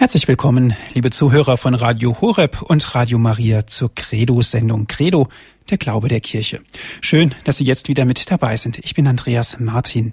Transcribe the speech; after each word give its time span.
Herzlich 0.00 0.28
willkommen, 0.28 0.76
liebe 0.94 1.10
Zuhörer 1.10 1.56
von 1.56 1.74
Radio 1.74 2.20
Horeb 2.20 2.62
und 2.62 2.94
Radio 2.94 3.18
Maria 3.18 3.66
zur 3.66 3.92
Credo-Sendung 3.92 4.86
Credo, 4.86 5.26
der 5.70 5.76
Glaube 5.76 6.06
der 6.06 6.20
Kirche. 6.20 6.60
Schön, 7.00 7.34
dass 7.42 7.56
Sie 7.56 7.64
jetzt 7.64 7.88
wieder 7.88 8.04
mit 8.04 8.30
dabei 8.30 8.56
sind. 8.56 8.78
Ich 8.78 8.94
bin 8.94 9.08
Andreas 9.08 9.58
Martin. 9.58 10.12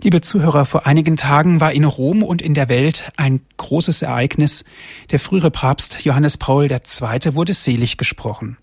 Liebe 0.00 0.22
Zuhörer, 0.22 0.64
vor 0.64 0.86
einigen 0.86 1.16
Tagen 1.16 1.60
war 1.60 1.74
in 1.74 1.84
Rom 1.84 2.22
und 2.22 2.40
in 2.40 2.54
der 2.54 2.70
Welt 2.70 3.12
ein 3.18 3.42
großes 3.58 4.00
Ereignis. 4.00 4.64
Der 5.10 5.20
frühere 5.20 5.50
Papst 5.50 6.02
Johannes 6.06 6.38
Paul 6.38 6.72
II. 6.72 7.34
wurde 7.34 7.52
selig 7.52 7.98
gesprochen. 7.98 8.56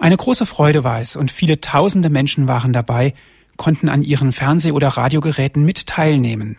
Eine 0.00 0.16
große 0.16 0.46
Freude 0.46 0.82
war 0.82 1.00
es 1.00 1.14
und 1.14 1.30
viele 1.30 1.60
tausende 1.60 2.10
Menschen 2.10 2.48
waren 2.48 2.72
dabei, 2.72 3.14
konnten 3.56 3.88
an 3.88 4.02
ihren 4.02 4.32
Fernseh- 4.32 4.72
oder 4.72 4.88
Radiogeräten 4.88 5.64
mit 5.64 5.86
teilnehmen. 5.86 6.56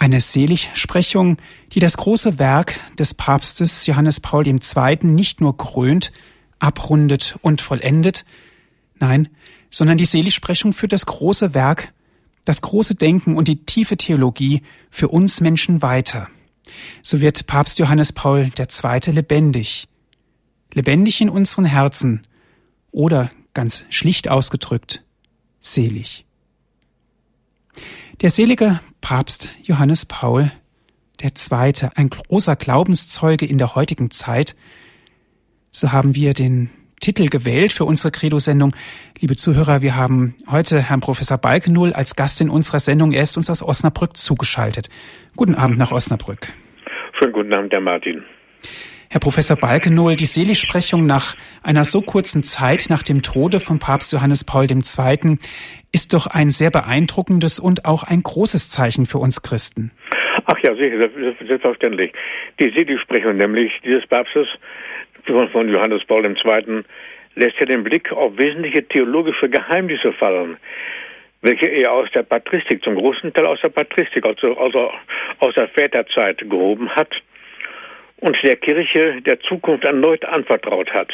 Eine 0.00 0.20
Seligsprechung, 0.20 1.36
die 1.72 1.78
das 1.78 1.98
große 1.98 2.38
Werk 2.38 2.80
des 2.98 3.12
Papstes 3.12 3.84
Johannes 3.84 4.18
Paul 4.18 4.46
II. 4.46 4.98
nicht 5.02 5.42
nur 5.42 5.58
krönt, 5.58 6.10
abrundet 6.58 7.38
und 7.42 7.60
vollendet, 7.60 8.24
nein, 8.98 9.28
sondern 9.68 9.98
die 9.98 10.06
Seligsprechung 10.06 10.72
führt 10.72 10.94
das 10.94 11.04
große 11.04 11.52
Werk, 11.52 11.92
das 12.46 12.62
große 12.62 12.94
Denken 12.94 13.36
und 13.36 13.46
die 13.46 13.66
tiefe 13.66 13.98
Theologie 13.98 14.62
für 14.90 15.08
uns 15.08 15.42
Menschen 15.42 15.82
weiter. 15.82 16.28
So 17.02 17.20
wird 17.20 17.46
Papst 17.46 17.78
Johannes 17.78 18.14
Paul 18.14 18.50
II. 18.58 19.12
lebendig, 19.12 19.86
lebendig 20.72 21.20
in 21.20 21.28
unseren 21.28 21.66
Herzen 21.66 22.26
oder 22.90 23.30
ganz 23.52 23.84
schlicht 23.90 24.30
ausgedrückt, 24.30 25.04
selig. 25.60 26.24
Der 28.22 28.30
selige 28.30 28.80
Papst 29.00 29.50
Johannes 29.62 30.06
Paul 30.06 30.50
II., 31.22 31.72
ein 31.94 32.10
großer 32.10 32.56
Glaubenszeuge 32.56 33.46
in 33.46 33.58
der 33.58 33.74
heutigen 33.74 34.10
Zeit, 34.10 34.56
so 35.70 35.92
haben 35.92 36.14
wir 36.14 36.34
den 36.34 36.70
Titel 37.00 37.28
gewählt 37.28 37.72
für 37.72 37.84
unsere 37.84 38.10
Credo-Sendung. 38.10 38.74
Liebe 39.18 39.34
Zuhörer, 39.34 39.80
wir 39.80 39.96
haben 39.96 40.34
heute 40.50 40.82
Herrn 40.82 41.00
Professor 41.00 41.38
Balkenull 41.38 41.94
als 41.94 42.14
Gast 42.14 42.40
in 42.40 42.50
unserer 42.50 42.78
Sendung. 42.78 43.12
Er 43.12 43.22
ist 43.22 43.36
uns 43.36 43.48
aus 43.48 43.62
Osnabrück 43.62 44.16
zugeschaltet. 44.16 44.90
Guten 45.34 45.54
Abend 45.54 45.78
nach 45.78 45.92
Osnabrück. 45.92 46.52
Schönen 47.18 47.32
guten 47.32 47.52
Abend, 47.54 47.72
Herr 47.72 47.80
Martin. 47.80 48.22
Herr 49.08 49.20
Professor 49.20 49.56
Balkenohl, 49.56 50.14
die 50.14 50.26
Seligsprechung 50.26 51.04
nach 51.04 51.34
einer 51.62 51.84
so 51.84 52.00
kurzen 52.00 52.44
Zeit 52.44 52.86
nach 52.90 53.02
dem 53.02 53.22
Tode 53.22 53.58
von 53.58 53.78
Papst 53.78 54.12
Johannes 54.12 54.44
Paul 54.44 54.70
II. 54.70 55.38
Ist 55.92 56.14
doch 56.14 56.26
ein 56.26 56.50
sehr 56.50 56.70
beeindruckendes 56.70 57.58
und 57.58 57.84
auch 57.84 58.02
ein 58.04 58.22
großes 58.22 58.70
Zeichen 58.70 59.06
für 59.06 59.18
uns 59.18 59.42
Christen. 59.42 59.90
Ach 60.46 60.58
ja, 60.62 60.74
sicher, 60.74 61.10
selbstverständlich. 61.46 62.12
Die 62.58 62.70
Seligsprechung 62.70 63.36
nämlich 63.36 63.72
dieses 63.84 64.06
Papstes 64.06 64.48
von 65.26 65.68
Johannes 65.68 66.04
Paul 66.06 66.24
II. 66.24 66.82
lässt 67.34 67.58
ja 67.60 67.66
den 67.66 67.84
Blick 67.84 68.10
auf 68.12 68.36
wesentliche 68.36 68.86
theologische 68.86 69.48
Geheimnisse 69.48 70.12
fallen 70.12 70.56
welche 71.42 71.66
er 71.68 71.92
aus 71.92 72.10
der 72.12 72.22
Patristik, 72.22 72.82
zum 72.84 72.96
großen 72.96 73.32
Teil 73.32 73.46
aus 73.46 73.60
der 73.60 73.70
Patristik, 73.70 74.24
also, 74.26 74.56
also 74.58 74.92
aus 75.38 75.54
der 75.54 75.68
Väterzeit 75.68 76.38
gehoben 76.38 76.90
hat 76.90 77.10
und 78.18 78.36
der 78.42 78.56
Kirche 78.56 79.22
der 79.22 79.40
Zukunft 79.40 79.84
erneut 79.84 80.24
anvertraut 80.24 80.92
hat. 80.92 81.10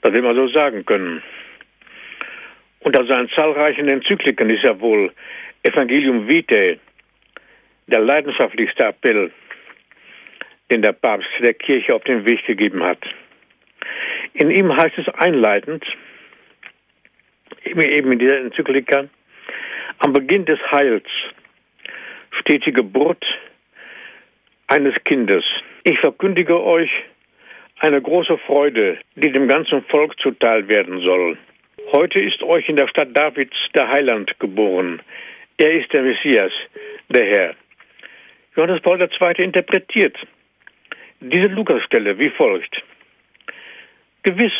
Das 0.00 0.12
will 0.12 0.22
man 0.22 0.36
so 0.36 0.48
sagen 0.48 0.84
können. 0.86 1.22
Unter 2.86 3.04
seinen 3.04 3.28
zahlreichen 3.30 3.88
Enzykliken 3.88 4.48
ist 4.48 4.62
ja 4.62 4.78
wohl 4.78 5.12
Evangelium 5.64 6.28
Vitae 6.28 6.78
der 7.88 7.98
leidenschaftlichste 7.98 8.84
Appell, 8.84 9.32
den 10.70 10.82
der 10.82 10.92
Papst 10.92 11.28
der 11.40 11.54
Kirche 11.54 11.96
auf 11.96 12.04
den 12.04 12.24
Weg 12.24 12.46
gegeben 12.46 12.84
hat. 12.84 13.00
In 14.34 14.52
ihm 14.52 14.72
heißt 14.76 14.96
es 14.98 15.08
einleitend, 15.08 15.84
eben 17.64 18.12
in 18.12 18.20
dieser 18.20 18.38
Enzyklika, 18.38 19.08
am 19.98 20.12
Beginn 20.12 20.44
des 20.44 20.60
Heils 20.70 21.08
steht 22.38 22.66
die 22.66 22.72
Geburt 22.72 23.24
eines 24.68 24.94
Kindes. 25.02 25.44
Ich 25.82 25.98
verkündige 25.98 26.62
euch 26.62 26.90
eine 27.80 28.00
große 28.00 28.38
Freude, 28.46 28.98
die 29.16 29.32
dem 29.32 29.48
ganzen 29.48 29.82
Volk 29.86 30.16
zuteil 30.20 30.68
werden 30.68 31.00
soll. 31.00 31.36
Heute 31.92 32.18
ist 32.18 32.42
euch 32.42 32.68
in 32.68 32.74
der 32.74 32.88
Stadt 32.88 33.16
Davids 33.16 33.56
der 33.72 33.88
Heiland 33.88 34.38
geboren. 34.40 35.00
Er 35.56 35.72
ist 35.72 35.92
der 35.92 36.02
Messias, 36.02 36.52
der 37.08 37.24
Herr. 37.26 37.54
Johannes 38.56 38.82
Paul 38.82 39.00
II. 39.00 39.44
interpretiert 39.44 40.16
diese 41.20 41.46
Lukasstelle 41.46 42.18
wie 42.18 42.30
folgt. 42.30 42.82
Gewiss 44.24 44.52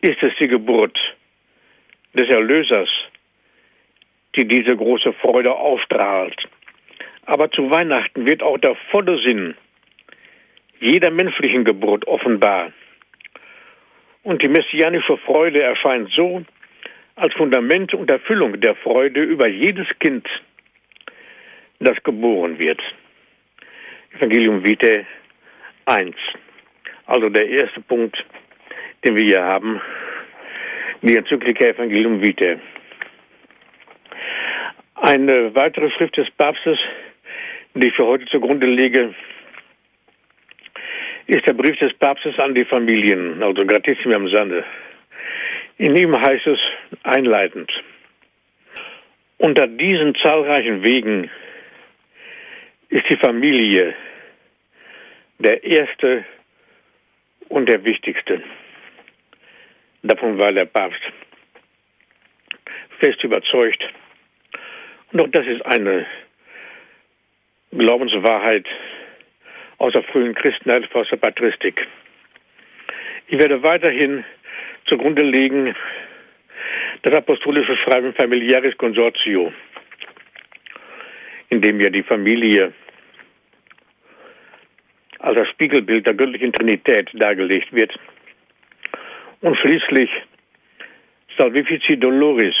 ist 0.00 0.20
es 0.20 0.32
die 0.40 0.48
Geburt 0.48 0.98
des 2.12 2.28
Erlösers, 2.28 2.90
die 4.34 4.48
diese 4.48 4.76
große 4.76 5.12
Freude 5.12 5.52
aufstrahlt. 5.52 6.48
Aber 7.26 7.50
zu 7.52 7.70
Weihnachten 7.70 8.26
wird 8.26 8.42
auch 8.42 8.58
der 8.58 8.74
volle 8.90 9.22
Sinn 9.22 9.54
jeder 10.80 11.10
menschlichen 11.10 11.64
Geburt 11.64 12.06
offenbar. 12.08 12.72
Und 14.24 14.42
die 14.42 14.48
messianische 14.48 15.16
Freude 15.18 15.62
erscheint 15.62 16.10
so 16.12 16.42
als 17.16 17.32
Fundament 17.34 17.94
und 17.94 18.10
Erfüllung 18.10 18.60
der 18.60 18.74
Freude 18.74 19.22
über 19.22 19.46
jedes 19.46 19.86
Kind, 20.00 20.26
das 21.78 22.02
geboren 22.02 22.58
wird. 22.58 22.80
Evangelium 24.16 24.64
Vitae 24.64 25.06
1. 25.86 26.16
Also 27.06 27.28
der 27.28 27.48
erste 27.48 27.80
Punkt, 27.80 28.24
den 29.04 29.14
wir 29.14 29.24
hier 29.24 29.42
haben, 29.42 29.80
die 31.02 31.16
Enzyklika 31.16 31.66
Evangelium 31.66 32.20
Vitae. 32.20 32.58
Eine 34.96 35.54
weitere 35.54 35.90
Schrift 35.90 36.16
des 36.16 36.30
Papstes 36.32 36.78
die 37.74 37.88
ich 37.88 37.94
für 37.94 38.06
heute 38.06 38.24
zugrunde 38.26 38.66
lege, 38.66 39.14
ist 41.26 41.46
der 41.46 41.54
Brief 41.54 41.76
des 41.78 41.94
Papstes 41.94 42.38
an 42.38 42.54
die 42.54 42.64
Familien, 42.64 43.42
also 43.42 43.64
Gratissimi 43.64 44.14
am 44.14 44.28
Sande. 44.28 44.64
In 45.78 45.96
ihm 45.96 46.18
heißt 46.18 46.46
es 46.46 46.60
einleitend, 47.02 47.70
unter 49.38 49.66
diesen 49.66 50.14
zahlreichen 50.16 50.82
Wegen 50.82 51.30
ist 52.88 53.08
die 53.08 53.16
Familie 53.16 53.94
der 55.38 55.64
erste 55.64 56.24
und 57.48 57.68
der 57.68 57.84
wichtigste. 57.84 58.42
Davon 60.02 60.38
war 60.38 60.52
der 60.52 60.66
Papst 60.66 61.00
fest 63.00 63.22
überzeugt. 63.24 63.82
Und 65.12 65.20
auch 65.20 65.28
das 65.28 65.46
ist 65.46 65.64
eine 65.66 66.06
Glaubenswahrheit 67.72 68.66
aus 69.78 69.92
der 69.92 70.02
frühen 70.02 70.34
Christenheit, 70.34 70.92
aus 70.94 71.08
der 71.08 71.16
Patristik. 71.16 71.86
Ich 73.28 73.38
werde 73.38 73.62
weiterhin 73.62 74.24
zugrunde 74.86 75.22
legen 75.22 75.74
das 77.02 77.14
apostolische 77.14 77.76
Schreiben 77.76 78.14
Familiaris 78.14 78.76
Consortio, 78.76 79.52
in 81.48 81.60
dem 81.60 81.80
ja 81.80 81.90
die 81.90 82.02
Familie 82.02 82.72
als 85.18 85.36
das 85.36 85.48
Spiegelbild 85.48 86.06
der 86.06 86.14
göttlichen 86.14 86.52
Trinität 86.52 87.08
dargelegt 87.14 87.72
wird. 87.72 87.98
Und 89.40 89.56
schließlich 89.56 90.10
Salvifici 91.38 91.96
Doloris 91.98 92.54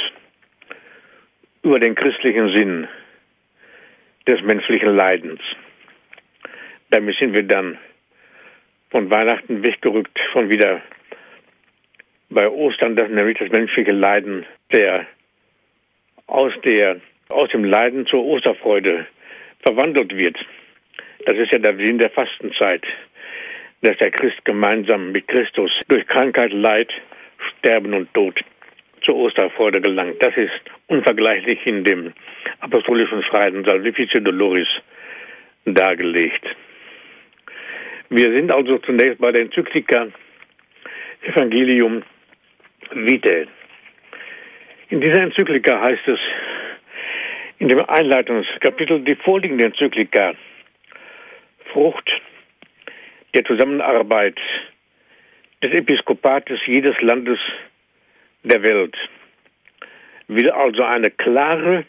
über 1.62 1.78
den 1.78 1.94
christlichen 1.94 2.52
Sinn 2.54 2.88
des 4.26 4.40
menschlichen 4.42 4.96
Leidens. 4.96 5.40
Damit 6.90 7.16
sind 7.18 7.34
wir 7.34 7.42
dann 7.42 7.78
von 8.90 9.10
Weihnachten 9.10 9.62
weggerückt, 9.62 10.18
von 10.32 10.48
wieder 10.50 10.82
bei 12.30 12.48
Ostern, 12.48 12.96
das 12.96 13.08
nämlich 13.08 13.38
das 13.38 13.50
menschliche 13.50 13.92
Leiden, 13.92 14.46
der 14.72 15.06
aus 16.26 16.52
der 16.64 17.00
aus 17.28 17.50
dem 17.50 17.64
Leiden 17.64 18.06
zur 18.06 18.24
Osterfreude 18.24 19.06
verwandelt 19.60 20.16
wird. 20.16 20.36
Das 21.26 21.36
ist 21.36 21.52
ja 21.52 21.58
der 21.58 21.76
Sinn 21.76 21.98
der 21.98 22.10
Fastenzeit, 22.10 22.84
dass 23.80 23.96
der 23.98 24.10
Christ 24.10 24.44
gemeinsam 24.44 25.12
mit 25.12 25.26
Christus 25.28 25.72
durch 25.88 26.06
Krankheit, 26.06 26.52
Leid, 26.52 26.92
Sterben 27.58 27.94
und 27.94 28.12
Tod 28.14 28.40
zur 29.02 29.16
Osterfreude 29.16 29.80
gelangt. 29.80 30.22
Das 30.22 30.36
ist 30.36 30.52
unvergleichlich 30.86 31.66
in 31.66 31.84
dem 31.84 32.12
apostolischen 32.60 33.22
Schreiben 33.22 33.64
Salvificio 33.64 34.20
Doloris 34.20 34.68
dargelegt. 35.64 36.44
Wir 38.10 38.30
sind 38.32 38.50
also 38.50 38.78
zunächst 38.78 39.18
bei 39.18 39.32
der 39.32 39.42
Enzyklika 39.42 40.08
Evangelium 41.22 42.02
Vitae. 42.92 43.46
In 44.90 45.00
dieser 45.00 45.22
Enzyklika 45.22 45.80
heißt 45.80 46.06
es 46.06 46.20
in 47.58 47.68
dem 47.68 47.80
Einleitungskapitel, 47.88 49.00
die 49.00 49.16
vorliegende 49.16 49.64
Enzyklika 49.64 50.34
Frucht 51.72 52.10
der 53.34 53.44
Zusammenarbeit 53.44 54.38
des 55.62 55.72
Episkopates 55.72 56.60
jedes 56.66 57.00
Landes 57.00 57.38
der 58.42 58.62
Welt. 58.62 58.96
Wieder 60.28 60.56
also 60.56 60.82
eine 60.82 61.10
klare 61.10 61.84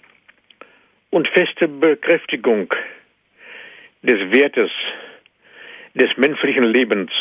und 1.10 1.28
feste 1.28 1.68
Bekräftigung 1.68 2.74
des 4.02 4.20
Wertes 4.32 4.72
des 5.96 6.16
menschlichen 6.18 6.66
Lebens 6.66 7.12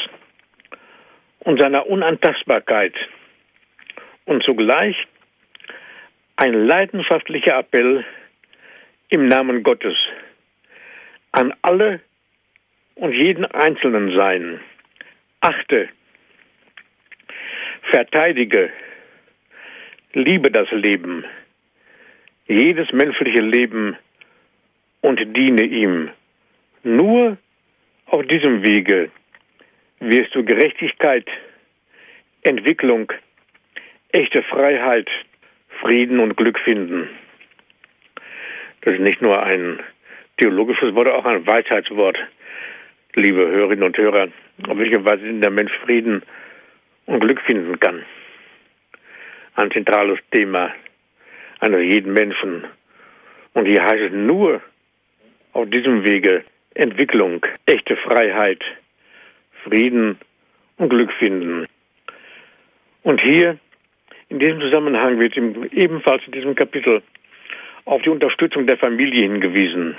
und 1.41 1.61
seiner 1.61 1.87
Unantastbarkeit 1.87 2.95
und 4.25 4.43
zugleich 4.43 4.97
ein 6.37 6.67
leidenschaftlicher 6.67 7.59
Appell 7.59 8.05
im 9.09 9.29
Namen 9.29 9.63
Gottes 9.63 9.97
an 11.33 11.55
alle 11.63 12.01
und 12.97 13.13
jeden 13.13 13.45
Einzelnen 13.45 14.17
sein. 14.17 14.61
Achte, 15.41 15.89
verteidige, 17.91 18.73
liebe 20.15 20.51
das 20.51 20.71
Leben, 20.71 21.25
jedes 22.47 22.91
menschliche 22.93 23.41
Leben 23.41 23.97
und 25.01 25.21
diene 25.37 25.65
ihm. 25.65 26.11
Nur 26.83 27.37
auf 28.15 28.25
diesem 28.29 28.63
Wege 28.63 29.11
wirst 29.99 30.33
du 30.37 30.45
Gerechtigkeit, 30.45 31.27
Entwicklung, 32.43 33.13
echte 34.13 34.41
Freiheit, 34.45 35.11
Frieden 35.81 36.21
und 36.21 36.37
Glück 36.37 36.61
finden. 36.61 37.09
Das 38.83 38.95
ist 38.95 39.01
nicht 39.01 39.21
nur 39.21 39.43
ein 39.43 39.81
theologisches 40.37 40.95
Wort, 40.95 41.09
auch 41.09 41.25
ein 41.25 41.45
Weisheitswort, 41.45 42.17
liebe 43.15 43.49
Hörerinnen 43.49 43.83
und 43.83 43.99
Hörer, 43.99 44.29
auf 44.69 44.79
welche 44.79 45.05
Weise 45.05 45.33
der 45.41 45.51
Mensch 45.51 45.73
Frieden 45.85 46.23
und 47.07 47.19
Glück 47.19 47.41
finden 47.41 47.81
kann. 47.81 48.05
Ein 49.57 49.73
zentrales 49.73 50.21
Thema 50.31 50.73
eines 51.59 51.83
jeden 51.83 52.13
Menschen. 52.13 52.65
Und 53.55 53.67
hier 53.67 53.83
heißt 53.83 54.03
es 54.03 54.13
nur 54.13 54.63
auf 55.53 55.69
diesem 55.69 56.05
Wege 56.05 56.45
Entwicklung, 56.75 57.45
echte 57.67 57.97
Freiheit, 57.97 58.63
Frieden 59.63 60.19
und 60.77 60.89
Glück 60.91 61.13
finden. 61.13 61.67
Und 63.03 63.21
hier 63.21 63.59
in 64.29 64.39
diesem 64.39 64.61
Zusammenhang 64.61 65.21
wird 65.21 65.37
ebenfalls 65.37 66.23
in 66.27 66.33
diesem 66.33 66.55
Kapitel 66.55 67.03
auf 67.85 68.03
die 68.03 68.09
Unterstützung 68.09 68.67
der 68.67 68.79
Familie 68.79 69.29
hingewiesen, 69.29 69.97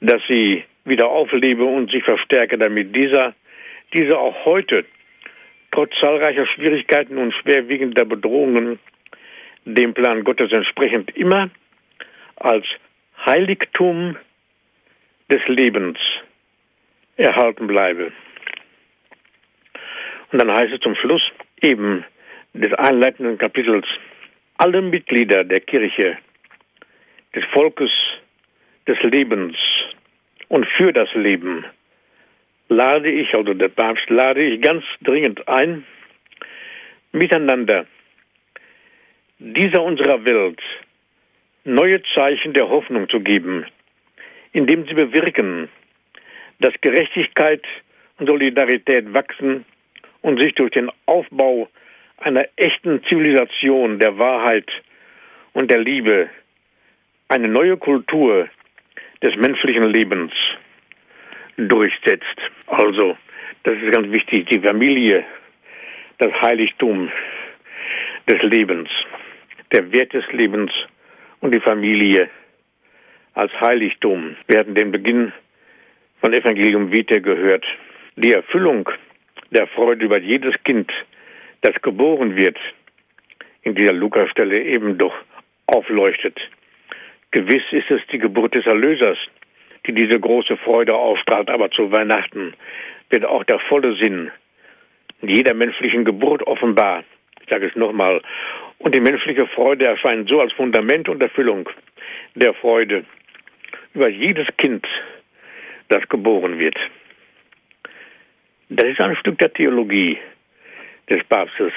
dass 0.00 0.20
sie 0.28 0.64
wieder 0.84 1.08
auflebe 1.08 1.64
und 1.64 1.90
sich 1.90 2.02
verstärke, 2.02 2.58
damit 2.58 2.96
dieser, 2.96 3.34
diese 3.92 4.18
auch 4.18 4.44
heute 4.44 4.84
trotz 5.70 5.92
zahlreicher 6.00 6.46
Schwierigkeiten 6.46 7.18
und 7.18 7.32
schwerwiegender 7.34 8.04
Bedrohungen 8.04 8.78
dem 9.64 9.94
Plan 9.94 10.24
Gottes 10.24 10.50
entsprechend 10.52 11.16
immer 11.16 11.50
als 12.36 12.64
Heiligtum 13.24 14.16
des 15.30 15.46
Lebens 15.46 15.98
erhalten 17.16 17.66
bleibe. 17.66 18.12
Und 20.32 20.40
dann 20.40 20.52
heißt 20.52 20.72
es 20.72 20.80
zum 20.80 20.94
Schluss 20.96 21.22
eben 21.60 22.04
des 22.54 22.72
einleitenden 22.74 23.38
Kapitels, 23.38 23.86
alle 24.58 24.82
Mitglieder 24.82 25.44
der 25.44 25.60
Kirche, 25.60 26.18
des 27.34 27.44
Volkes, 27.52 27.92
des 28.86 29.00
Lebens 29.02 29.56
und 30.48 30.66
für 30.66 30.92
das 30.92 31.12
Leben 31.14 31.64
lade 32.68 33.10
ich, 33.10 33.34
also 33.34 33.54
der 33.54 33.68
Papst, 33.68 34.08
lade 34.10 34.42
ich 34.42 34.60
ganz 34.60 34.84
dringend 35.02 35.46
ein, 35.48 35.84
miteinander 37.12 37.86
dieser 39.38 39.82
unserer 39.82 40.24
Welt 40.24 40.60
neue 41.64 42.02
Zeichen 42.14 42.52
der 42.52 42.68
Hoffnung 42.68 43.08
zu 43.08 43.20
geben, 43.20 43.66
indem 44.52 44.86
sie 44.86 44.94
bewirken, 44.94 45.68
dass 46.60 46.74
Gerechtigkeit 46.80 47.62
und 48.18 48.26
Solidarität 48.26 49.12
wachsen 49.12 49.64
und 50.22 50.40
sich 50.40 50.54
durch 50.54 50.72
den 50.72 50.90
Aufbau 51.06 51.68
einer 52.18 52.46
echten 52.56 53.02
Zivilisation 53.04 53.98
der 53.98 54.18
Wahrheit 54.18 54.70
und 55.52 55.70
der 55.70 55.78
Liebe 55.78 56.28
eine 57.28 57.48
neue 57.48 57.76
Kultur 57.76 58.48
des 59.22 59.34
menschlichen 59.36 59.84
Lebens 59.84 60.32
durchsetzt. 61.56 62.36
Also, 62.66 63.16
das 63.62 63.74
ist 63.76 63.92
ganz 63.92 64.10
wichtig, 64.10 64.48
die 64.48 64.60
Familie, 64.60 65.24
das 66.18 66.32
Heiligtum 66.40 67.10
des 68.28 68.42
Lebens, 68.42 68.88
der 69.72 69.90
Wert 69.92 70.12
des 70.12 70.24
Lebens 70.32 70.72
und 71.40 71.52
die 71.52 71.60
Familie 71.60 72.28
als 73.40 73.58
Heiligtum. 73.58 74.36
Wir 74.48 74.58
hatten 74.58 74.74
den 74.74 74.92
Beginn 74.92 75.32
von 76.20 76.34
Evangelium 76.34 76.92
Vitae 76.92 77.22
gehört. 77.22 77.64
Die 78.16 78.34
Erfüllung 78.34 78.86
der 79.50 79.66
Freude 79.68 80.04
über 80.04 80.18
jedes 80.18 80.54
Kind, 80.64 80.92
das 81.62 81.72
geboren 81.80 82.36
wird, 82.36 82.58
in 83.62 83.74
dieser 83.74 83.94
Lukas-Stelle 83.94 84.62
eben 84.62 84.98
doch 84.98 85.14
aufleuchtet. 85.66 86.38
Gewiss 87.30 87.62
ist 87.70 87.90
es 87.90 88.02
die 88.12 88.18
Geburt 88.18 88.54
des 88.54 88.66
Erlösers, 88.66 89.16
die 89.86 89.94
diese 89.94 90.20
große 90.20 90.58
Freude 90.58 90.94
ausstrahlt, 90.94 91.48
aber 91.48 91.70
zu 91.70 91.90
Weihnachten 91.90 92.52
wird 93.08 93.24
auch 93.24 93.44
der 93.44 93.58
volle 93.58 93.96
Sinn 93.96 94.30
jeder 95.22 95.54
menschlichen 95.54 96.04
Geburt 96.04 96.46
offenbar. 96.46 97.04
Ich 97.42 97.48
sage 97.48 97.68
es 97.68 97.74
nochmal. 97.74 98.20
Und 98.78 98.94
die 98.94 99.00
menschliche 99.00 99.46
Freude 99.46 99.86
erscheint 99.86 100.28
so 100.28 100.40
als 100.42 100.52
Fundament 100.52 101.08
und 101.08 101.22
Erfüllung 101.22 101.70
der 102.34 102.52
Freude 102.52 103.04
über 103.94 104.08
jedes 104.08 104.46
Kind, 104.56 104.86
das 105.88 106.08
geboren 106.08 106.58
wird. 106.58 106.76
Das 108.68 108.86
ist 108.86 109.00
ein 109.00 109.16
Stück 109.16 109.38
der 109.38 109.52
Theologie 109.52 110.18
des 111.08 111.24
Papstes 111.24 111.72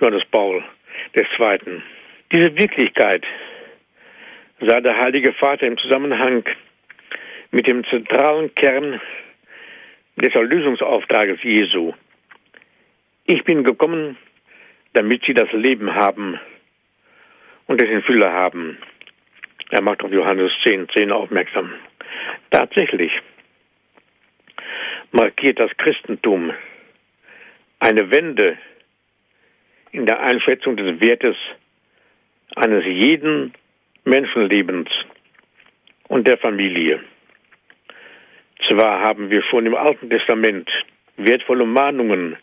Johannes 0.00 0.24
Paul 0.30 0.64
II. 1.14 1.82
Diese 2.32 2.56
Wirklichkeit 2.56 3.24
sah 4.60 4.80
der 4.80 4.96
Heilige 4.98 5.32
Vater 5.34 5.66
im 5.66 5.76
Zusammenhang 5.78 6.44
mit 7.50 7.66
dem 7.66 7.84
zentralen 7.84 8.54
Kern 8.54 9.00
des 10.16 10.34
Erlösungsauftrages 10.34 11.42
Jesu. 11.42 11.92
Ich 13.26 13.44
bin 13.44 13.64
gekommen, 13.64 14.16
damit 14.94 15.24
sie 15.24 15.34
das 15.34 15.50
Leben 15.52 15.94
haben 15.94 16.38
und 17.66 17.82
es 17.82 17.88
in 17.88 18.02
Fülle 18.02 18.32
haben. 18.32 18.78
Er 19.70 19.82
macht 19.82 20.02
auf 20.04 20.12
Johannes 20.12 20.52
10, 20.62 20.88
10 20.90 21.12
aufmerksam. 21.12 21.72
Tatsächlich 22.50 23.12
markiert 25.10 25.58
das 25.58 25.70
Christentum 25.76 26.52
eine 27.78 28.10
Wende 28.10 28.58
in 29.92 30.06
der 30.06 30.20
Einschätzung 30.20 30.76
des 30.76 31.00
Wertes 31.00 31.36
eines 32.56 32.84
jeden 32.84 33.54
Menschenlebens 34.04 34.88
und 36.08 36.26
der 36.26 36.38
Familie. 36.38 37.00
Zwar 38.66 39.00
haben 39.00 39.30
wir 39.30 39.42
schon 39.42 39.66
im 39.66 39.74
Alten 39.74 40.10
Testament 40.10 40.70
wertvolle 41.16 41.66
Mahnungen, 41.66 42.36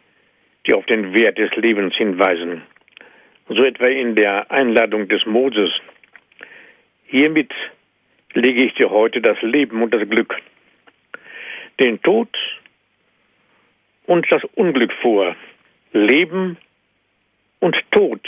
die 0.65 0.73
auf 0.73 0.85
den 0.85 1.13
Wert 1.13 1.37
des 1.37 1.51
Lebens 1.55 1.95
hinweisen, 1.95 2.61
so 3.49 3.63
etwa 3.63 3.87
in 3.87 4.15
der 4.15 4.51
Einladung 4.51 5.07
des 5.07 5.25
Moses. 5.25 5.71
Hiermit 7.11 7.51
lege 8.33 8.63
ich 8.63 8.73
dir 8.75 8.89
heute 8.89 9.19
das 9.19 9.37
Leben 9.41 9.83
und 9.83 9.93
das 9.93 10.07
Glück, 10.09 10.33
den 11.77 12.01
Tod 12.01 12.29
und 14.05 14.25
das 14.31 14.41
Unglück 14.55 14.93
vor. 15.01 15.35
Leben 15.91 16.57
und 17.59 17.75
Tod 17.91 18.21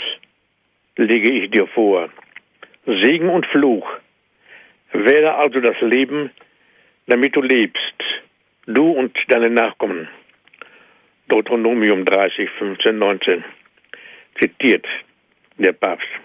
lege 0.97 1.31
ich 1.31 1.49
dir 1.51 1.65
vor. 1.67 2.09
Segen 2.85 3.29
und 3.29 3.45
Fluch. 3.45 3.87
Wähle 4.91 5.33
also 5.33 5.61
das 5.61 5.79
Leben, 5.79 6.31
damit 7.07 7.37
du 7.37 7.41
lebst, 7.41 8.03
du 8.65 8.91
und 8.91 9.17
deine 9.29 9.49
Nachkommen. 9.49 10.09
Deuteronomium 11.29 12.03
30, 12.03 12.49
15, 12.59 12.97
19. 12.97 13.45
Zitiert 14.41 14.85
der 15.57 15.71
Papst. 15.71 16.22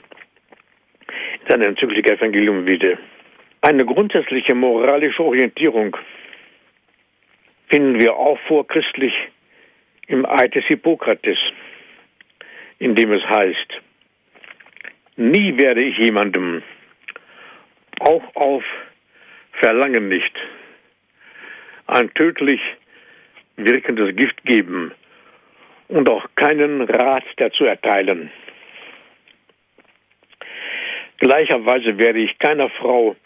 In 1.41 1.49
seinem 1.49 1.69
Enzyklika 1.71 2.15
Evangelium 2.15 2.67
wieder. 2.67 2.99
Eine 3.61 3.85
grundsätzliche 3.85 4.55
moralische 4.55 5.23
Orientierung 5.23 5.97
finden 7.69 7.99
wir 7.99 8.15
auch 8.15 8.39
vorchristlich 8.47 9.15
im 10.07 10.25
Eid 10.27 10.55
des 10.55 10.65
Hippokrates, 10.65 11.39
in 12.79 12.95
dem 12.95 13.13
es 13.13 13.23
heißt, 13.25 13.81
nie 15.17 15.59
werde 15.59 15.83
ich 15.83 15.99
jemandem, 15.99 16.63
auch 18.01 18.23
auf 18.35 18.65
Verlangen 19.53 20.09
nicht, 20.09 20.35
ein 21.87 22.13
tödlich 22.15 22.61
wirkendes 23.57 24.15
Gift 24.15 24.45
geben 24.45 24.93
und 25.89 26.09
auch 26.09 26.27
keinen 26.37 26.83
Rat 26.83 27.25
dazu 27.37 27.65
erteilen. 27.65 28.31
Gleicherweise 31.19 31.99
werde 31.99 32.21
ich 32.21 32.39
keiner 32.39 32.71
Frau 32.71 33.17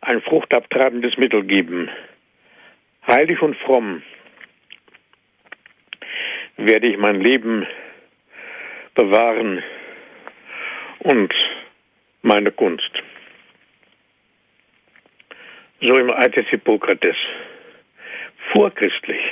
ein 0.00 0.20
fruchtabtreibendes 0.22 1.16
Mittel 1.16 1.44
geben. 1.44 1.88
Heilig 3.06 3.40
und 3.40 3.56
fromm 3.56 4.02
werde 6.56 6.88
ich 6.88 6.98
mein 6.98 7.20
Leben 7.20 7.66
bewahren 8.94 9.62
und 10.98 11.32
meine 12.22 12.50
Kunst. 12.50 12.90
So 15.80 15.96
im 15.96 16.08
des 16.08 16.46
Hippokrates. 16.48 17.16
Vorchristlich. 18.52 19.22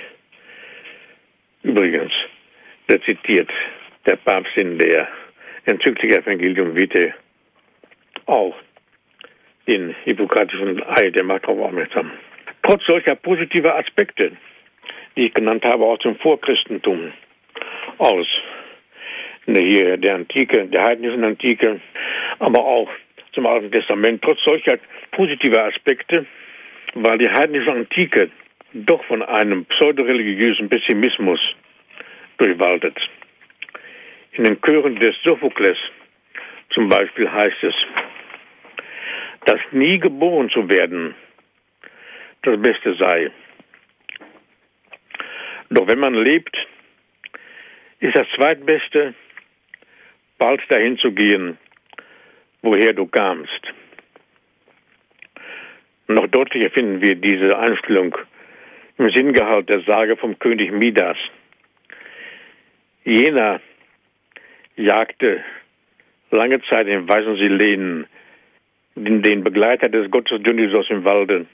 Übrigens, 1.62 2.12
da 2.86 3.00
zitiert 3.02 3.50
der 4.06 4.16
Papst 4.16 4.56
in 4.56 4.78
der 4.78 5.08
Enzyklika 5.66 6.18
Evangelium 6.18 6.74
Vitae 6.74 7.12
auch 8.28 8.54
den 9.66 9.94
hippokratischen 10.04 10.82
Eid, 10.82 11.16
der 11.16 11.24
macht 11.24 11.44
darauf 11.44 11.60
aufmerksam. 11.60 12.10
Trotz 12.62 12.84
solcher 12.86 13.14
positiver 13.14 13.76
Aspekte, 13.76 14.32
die 15.16 15.26
ich 15.26 15.34
genannt 15.34 15.64
habe, 15.64 15.84
aus 15.84 15.98
dem 16.00 16.16
Vorchristentum, 16.16 17.12
aus 17.98 18.26
der, 19.46 19.96
der 19.96 20.14
Antike, 20.14 20.66
der 20.66 20.84
heidnischen 20.84 21.24
Antike, 21.24 21.80
aber 22.38 22.64
auch 22.64 22.90
zum 23.32 23.46
Alten 23.46 23.70
Testament, 23.70 24.22
trotz 24.22 24.42
solcher 24.42 24.78
positiver 25.12 25.64
Aspekte, 25.64 26.26
war 26.94 27.18
die 27.18 27.28
heidnische 27.28 27.72
Antike 27.72 28.30
doch 28.72 29.02
von 29.04 29.22
einem 29.22 29.64
pseudoreligiösen 29.66 30.68
Pessimismus 30.68 31.40
durchwaltet. 32.38 32.96
In 34.32 34.44
den 34.44 34.60
Chören 34.60 34.96
des 34.96 35.16
Sophokles 35.22 35.78
zum 36.70 36.88
Beispiel 36.88 37.30
heißt 37.30 37.62
es, 37.62 37.74
dass 39.48 39.60
nie 39.70 39.98
geboren 39.98 40.50
zu 40.50 40.68
werden 40.68 41.14
das 42.42 42.60
Beste 42.60 42.94
sei. 42.96 43.30
Doch 45.70 45.86
wenn 45.88 45.98
man 45.98 46.12
lebt, 46.12 46.54
ist 48.00 48.14
das 48.14 48.26
Zweitbeste, 48.36 49.14
bald 50.36 50.60
dahin 50.68 50.98
zu 50.98 51.12
gehen, 51.12 51.56
woher 52.60 52.92
du 52.92 53.06
kamst. 53.06 53.72
Noch 56.08 56.26
deutlicher 56.26 56.70
finden 56.70 57.00
wir 57.00 57.14
diese 57.14 57.58
Einstellung 57.58 58.18
im 58.98 59.10
Sinngehalt 59.10 59.70
der 59.70 59.80
Sage 59.80 60.18
vom 60.18 60.38
König 60.38 60.72
Midas. 60.72 61.16
Jener 63.04 63.62
jagte 64.76 65.42
lange 66.30 66.60
Zeit 66.64 66.86
in 66.86 67.08
weißen 67.08 67.36
Silenen 67.36 68.06
den 68.98 69.44
Begleiter 69.44 69.88
des 69.88 70.10
Gottes 70.10 70.42
Dionysos 70.42 70.90
im 70.90 71.04
Walde, 71.04 71.46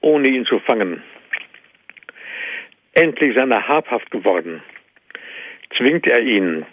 ohne 0.00 0.28
ihn 0.28 0.44
zu 0.46 0.58
fangen. 0.60 1.02
Endlich 2.94 3.34
seiner 3.34 3.66
habhaft 3.66 4.10
geworden, 4.10 4.62
zwingt 5.76 6.06
er 6.06 6.20
ihn, 6.20 6.66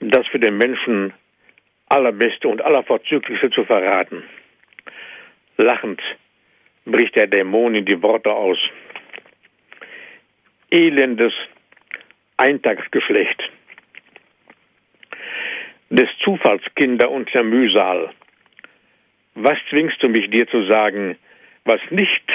das 0.00 0.26
für 0.28 0.38
den 0.38 0.56
Menschen 0.56 1.12
Allerbeste 1.88 2.48
und 2.48 2.62
Allervorzüglichste 2.62 3.50
zu 3.50 3.64
verraten. 3.64 4.22
Lachend 5.56 6.00
bricht 6.84 7.16
der 7.16 7.26
Dämon 7.26 7.74
in 7.74 7.84
die 7.84 8.00
Worte 8.02 8.32
aus. 8.32 8.58
Elendes 10.70 11.32
Eintagsgeschlecht 12.36 13.50
des 15.90 16.08
Zufalls 16.22 16.62
Kinder 16.74 17.10
und 17.10 17.32
der 17.32 17.42
Mühsal. 17.42 18.10
Was 19.40 19.56
zwingst 19.70 20.02
du 20.02 20.08
mich 20.08 20.28
dir 20.30 20.48
zu 20.48 20.66
sagen, 20.66 21.16
was 21.64 21.80
nicht 21.90 22.28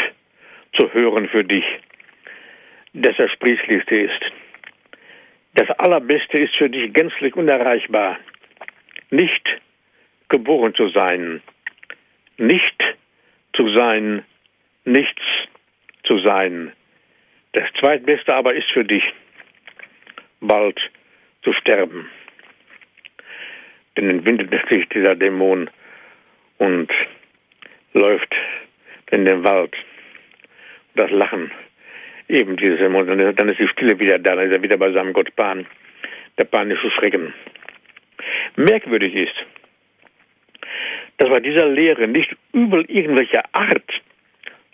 zu 0.71 0.93
hören 0.93 1.27
für 1.27 1.43
dich, 1.43 1.65
das 2.93 3.19
Ersprießlichste 3.19 3.93
ist? 3.93 4.21
Das 5.55 5.69
Allerbeste 5.71 6.37
ist 6.37 6.55
für 6.55 6.69
dich 6.69 6.93
gänzlich 6.93 7.35
unerreichbar. 7.35 8.19
Nicht 9.09 9.45
geboren 10.29 10.73
zu 10.75 10.87
sein, 10.91 11.41
nicht 12.37 12.81
zu 13.51 13.69
sein, 13.73 14.23
nichts 14.85 15.23
zu 16.03 16.19
sein. 16.19 16.71
Das 17.51 17.65
Zweitbeste 17.81 18.33
aber 18.33 18.53
ist 18.53 18.71
für 18.71 18.85
dich, 18.85 19.03
bald 20.39 20.79
zu 21.43 21.51
sterben. 21.51 22.09
Denn 23.97 24.09
entwindet 24.09 24.53
sich 24.69 24.87
dieser 24.87 25.15
Dämon 25.15 25.69
und 26.57 26.89
läuft 27.93 28.33
in 29.11 29.25
den 29.25 29.43
Wald. 29.43 29.75
Das 30.95 31.09
Lachen 31.11 31.51
eben 32.27 32.57
dieses 32.57 32.79
Dämon. 32.79 33.07
Dann 33.07 33.49
ist 33.49 33.59
die 33.59 33.67
Stille 33.67 33.99
wieder 33.99 34.19
da, 34.19 34.35
dann 34.35 34.47
ist 34.47 34.53
er 34.53 34.61
wieder 34.61 34.77
bei 34.77 34.91
seinem 34.91 35.13
Gott 35.13 35.35
Pan, 35.35 35.65
der 36.37 36.45
panische 36.45 36.89
Schrecken. 36.91 37.33
Merkwürdig 38.55 39.13
ist, 39.13 39.35
dass 41.17 41.29
bei 41.29 41.39
dieser 41.39 41.67
Lehre 41.67 42.07
nicht 42.07 42.35
übel 42.53 42.85
irgendwelcher 42.87 43.43
Art 43.51 44.01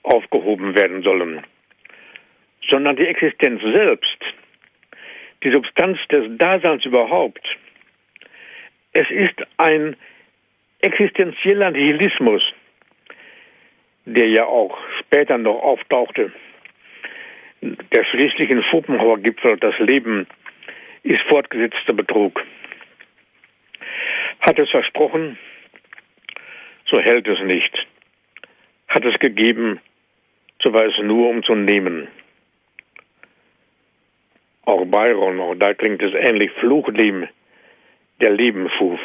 aufgehoben 0.04 0.76
werden 0.76 1.04
sollen, 1.04 1.42
sondern 2.68 2.96
die 2.96 3.08
Existenz 3.08 3.62
selbst, 3.62 4.18
die 5.44 5.52
Substanz 5.52 5.98
des 6.10 6.26
Daseins 6.38 6.86
überhaupt. 6.86 7.46
Es 8.94 9.10
ist 9.10 9.36
ein 9.58 9.96
existenzieller 10.82 11.72
Nihilismus, 11.72 12.44
der 14.06 14.28
ja 14.28 14.46
auch 14.46 14.78
später 15.00 15.38
noch 15.38 15.62
auftauchte. 15.62 16.32
Der 17.62 18.06
schließlich 18.06 18.50
in 18.50 18.64
Schopenhauer 18.64 19.20
Gipfel, 19.20 19.58
das 19.58 19.78
Leben 19.80 20.28
ist 21.04 21.22
fortgesetzter 21.24 21.94
Betrug. 21.94 22.42
Hat 24.40 24.58
es 24.58 24.70
versprochen, 24.70 25.38
so 26.86 27.00
hält 27.00 27.28
es 27.28 27.40
nicht. 27.44 27.88
Hat 28.88 29.06
es 29.06 29.20
gegeben, 29.20 29.80
so 30.62 30.74
war 30.74 30.86
es 30.86 30.98
nur 31.00 31.30
um 31.30 31.44
zu 31.44 31.56
nehmen. 31.56 32.08
Auch 34.66 34.86
Byron, 34.86 35.40
auch 35.42 35.56
da 35.56 35.74
klingt 35.74 36.02
es 36.02 36.14
ähnlich, 36.14 36.52
Fluchleben, 36.60 37.28
der 38.22 38.32
Leben 38.32 38.70
schuf. 38.78 39.00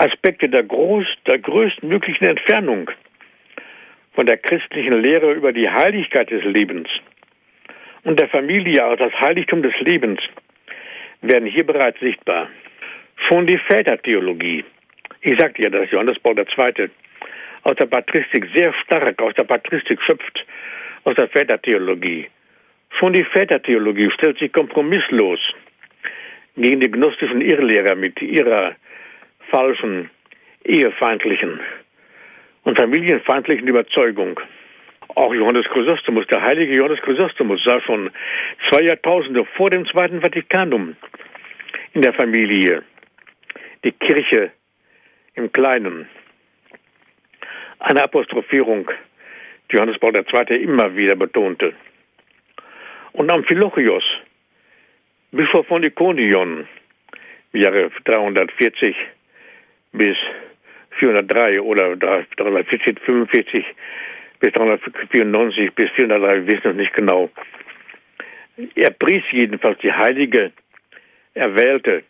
Aspekte 0.00 0.48
der, 0.48 0.62
groß, 0.62 1.04
der 1.26 1.38
größtmöglichen 1.38 2.26
Entfernung 2.26 2.90
von 4.14 4.24
der 4.24 4.38
christlichen 4.38 5.02
Lehre 5.02 5.32
über 5.34 5.52
die 5.52 5.68
Heiligkeit 5.68 6.30
des 6.30 6.42
Lebens 6.42 6.88
und 8.04 8.18
der 8.18 8.28
Familie 8.28 8.82
als 8.82 8.98
das 8.98 9.12
Heiligtum 9.20 9.62
des 9.62 9.78
Lebens 9.80 10.20
werden 11.20 11.46
hier 11.46 11.66
bereits 11.66 12.00
sichtbar. 12.00 12.48
Schon 13.28 13.46
die 13.46 13.58
Vätertheologie, 13.58 14.64
ich 15.20 15.38
sagte 15.38 15.62
ja, 15.64 15.68
dass 15.68 15.90
Johannes 15.90 16.18
Paul 16.18 16.38
II. 16.38 16.88
aus 17.64 17.76
der 17.76 17.86
Patristik 17.86 18.48
sehr 18.54 18.72
stark 18.82 19.20
aus 19.20 19.34
der 19.34 19.44
Patristik 19.44 20.00
schöpft, 20.00 20.46
aus 21.04 21.14
der 21.16 21.28
Vätertheologie. 21.28 22.26
Schon 22.98 23.12
die 23.12 23.24
Vätertheologie 23.24 24.10
stellt 24.12 24.38
sich 24.38 24.50
kompromisslos 24.50 25.40
gegen 26.56 26.80
die 26.80 26.90
gnostischen 26.90 27.42
Irrlehrer 27.42 27.94
mit 27.96 28.22
ihrer 28.22 28.74
falschen, 29.50 30.10
ehefeindlichen 30.64 31.60
und 32.64 32.78
familienfeindlichen 32.78 33.66
Überzeugung. 33.66 34.38
Auch 35.16 35.34
Johannes 35.34 35.66
Chrysostomus, 35.66 36.26
der 36.28 36.42
heilige 36.42 36.74
Johannes 36.74 37.00
Chrysostomus, 37.00 37.62
sah 37.64 37.80
schon 37.80 38.10
zwei 38.68 38.82
Jahrtausende 38.82 39.44
vor 39.56 39.70
dem 39.70 39.84
Zweiten 39.86 40.20
Vatikanum 40.20 40.96
in 41.94 42.02
der 42.02 42.12
Familie 42.12 42.82
die 43.82 43.92
Kirche 43.92 44.52
im 45.34 45.50
Kleinen. 45.52 46.08
Eine 47.80 48.04
Apostrophierung, 48.04 48.90
die 49.70 49.76
Johannes 49.76 49.98
Paul 49.98 50.14
II. 50.14 50.62
immer 50.62 50.94
wieder 50.96 51.16
betonte. 51.16 51.72
Und 53.12 53.30
Amphilochios, 53.30 54.04
Bischof 55.32 55.66
von 55.66 55.82
Ikonion, 55.82 56.68
Jahre 57.52 57.90
340 58.04 58.94
bis 59.92 60.16
403 60.98 61.60
oder 61.60 61.96
340, 61.96 63.00
45 63.00 63.64
bis 64.40 64.52
394 64.52 65.74
bis 65.74 65.90
403, 65.90 66.46
wir 66.46 66.46
wissen 66.46 66.70
es 66.70 66.76
nicht 66.76 66.94
genau. 66.94 67.30
Er 68.74 68.90
pries 68.90 69.22
jedenfalls 69.30 69.78
die 69.78 69.92
heilige, 69.92 70.52
erwählte 71.34 72.02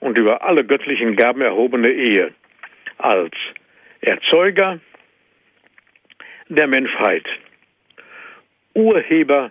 und 0.00 0.16
über 0.18 0.42
alle 0.42 0.64
göttlichen 0.64 1.16
Gaben 1.16 1.40
erhobene 1.40 1.90
Ehe 1.90 2.32
als 2.98 3.34
Erzeuger, 4.00 4.80
der 6.48 6.66
Menschheit, 6.66 7.26
Urheber 8.74 9.50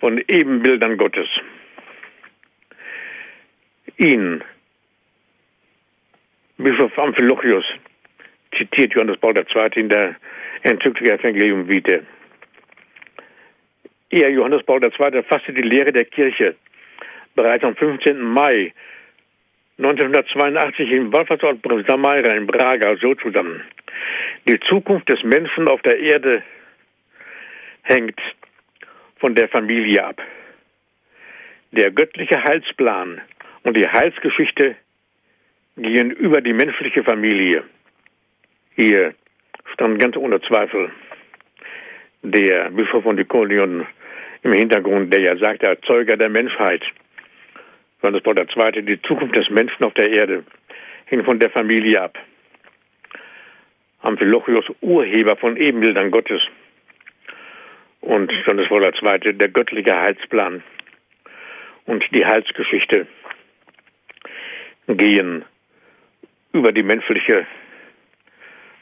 von 0.00 0.22
Ebenbildern 0.26 0.96
Gottes. 0.96 1.28
Ihn, 3.96 4.42
Bischof 6.60 6.98
Amphilochius, 6.98 7.64
zitiert 8.56 8.92
Johannes 8.92 9.16
Paul 9.18 9.36
II. 9.36 9.68
in 9.76 9.88
der 9.88 10.16
Enzyklika 10.62 11.14
Evangelium 11.14 11.68
Vitae. 11.68 12.02
Er, 14.10 14.30
Johannes 14.30 14.64
Paul 14.64 14.82
II., 14.82 15.22
fasste 15.22 15.52
die 15.52 15.62
Lehre 15.62 15.92
der 15.92 16.04
Kirche 16.04 16.56
bereits 17.36 17.62
am 17.62 17.76
15. 17.76 18.20
Mai 18.20 18.72
1982 19.78 20.90
im 20.90 21.12
Wallfahrtsort 21.12 21.60
Samaira 21.86 22.34
in 22.34 22.48
Braga 22.48 22.96
so 22.96 23.14
zusammen. 23.14 23.62
Die 24.48 24.58
Zukunft 24.58 25.08
des 25.08 25.22
Menschen 25.22 25.68
auf 25.68 25.80
der 25.82 26.00
Erde 26.00 26.42
hängt 27.82 28.20
von 29.18 29.36
der 29.36 29.48
Familie 29.48 30.04
ab. 30.04 30.20
Der 31.70 31.92
göttliche 31.92 32.42
Heilsplan 32.42 33.20
und 33.62 33.76
die 33.76 33.86
Heilsgeschichte 33.86 34.74
gehen 35.78 36.10
über 36.10 36.40
die 36.40 36.52
menschliche 36.52 37.04
Familie. 37.04 37.64
Hier 38.74 39.14
stand 39.72 40.00
ganz 40.00 40.16
ohne 40.16 40.40
Zweifel 40.42 40.90
der 42.22 42.70
Bischof 42.70 43.04
von 43.04 43.16
Nikolion 43.16 43.86
im 44.42 44.52
Hintergrund, 44.52 45.12
der 45.12 45.20
ja 45.20 45.36
sagt, 45.36 45.62
der 45.62 45.70
Erzeuger 45.70 46.16
der 46.16 46.28
Menschheit. 46.28 46.82
Johannes 48.02 48.22
Paul 48.22 48.38
II., 48.38 48.82
die 48.82 49.00
Zukunft 49.02 49.34
des 49.34 49.50
Menschen 49.50 49.84
auf 49.84 49.94
der 49.94 50.10
Erde 50.10 50.44
hing 51.06 51.24
von 51.24 51.38
der 51.38 51.50
Familie 51.50 52.02
ab. 52.02 52.18
Amphilochius, 54.02 54.66
Urheber 54.80 55.36
von 55.36 55.56
Ebenbildern 55.56 56.10
Gottes. 56.10 56.42
Und 58.00 58.30
Johannes 58.32 58.68
Paul 58.68 58.84
II., 58.84 59.34
der 59.34 59.48
göttliche 59.48 59.96
Heilsplan 59.96 60.62
und 61.86 62.04
die 62.12 62.24
Heilsgeschichte 62.24 63.06
gehen 64.86 65.44
über 66.58 66.72
die 66.72 66.82
menschliche 66.82 67.46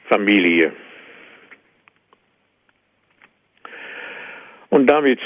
Familie. 0.08 0.72
Und 4.70 4.86
damit 4.86 5.20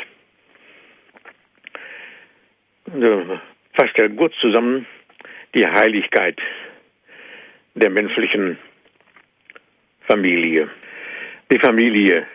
fasst 3.74 3.96
er 3.98 4.08
kurz 4.10 4.34
zusammen 4.40 4.86
die 5.54 5.66
Heiligkeit 5.66 6.40
der 7.74 7.90
menschlichen 7.90 8.58
Familie. 10.08 10.68
Die 11.52 11.58
Familie, 11.58 12.26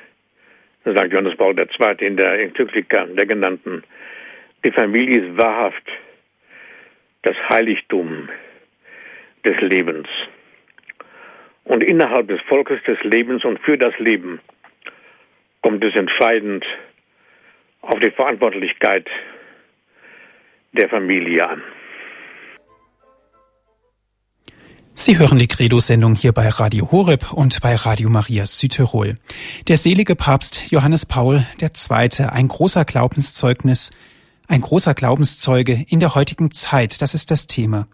sagt 0.86 1.12
Johannes 1.12 1.36
Paul 1.36 1.60
II. 1.60 2.08
in 2.08 2.16
der 2.16 2.40
Enzyklika 2.40 3.06
der 3.06 3.26
genannten, 3.26 3.84
die 4.64 4.72
Familie 4.72 5.22
ist 5.22 5.38
wahrhaft 5.38 5.88
das 7.24 7.36
Heiligtum 7.50 8.30
des 9.46 9.60
Lebens. 9.62 10.08
Und 11.64 11.84
innerhalb 11.84 12.28
des 12.28 12.42
Volkes 12.42 12.82
des 12.84 13.02
Lebens 13.04 13.44
und 13.46 13.60
für 13.60 13.78
das 13.78 13.98
Leben 14.00 14.40
kommt 15.62 15.84
es 15.84 15.96
entscheidend 15.96 16.66
auf 17.82 18.00
die 18.00 18.12
Verantwortlichkeit 18.12 19.08
der 20.74 20.90
Familie 20.90 21.48
an. 21.48 21.64
Sie 24.98 25.18
hören 25.18 25.38
die 25.38 25.48
Credo-Sendung 25.48 26.16
hier 26.16 26.32
bei 26.32 26.48
Radio 26.48 26.90
Horeb 26.92 27.34
und 27.34 27.62
bei 27.62 27.76
Radio 27.76 28.10
Maria 28.10 28.46
Südtirol. 28.46 29.16
Der 29.68 29.78
selige 29.78 30.16
Papst 30.16 30.72
Johannes 30.72 31.06
Paul 31.06 31.46
II., 31.62 32.26
ein 32.28 32.48
großer 32.48 32.86
Glaubenszeugnis, 32.86 33.92
ein 34.48 34.62
großer 34.62 34.94
Glaubenszeuge 34.94 35.86
in 35.90 36.00
der 36.00 36.16
heutigen 36.16 36.52
Zeit, 36.52 37.02
das 37.02 37.14
ist 37.14 37.30
das 37.30 37.46
Thema. 37.46 37.88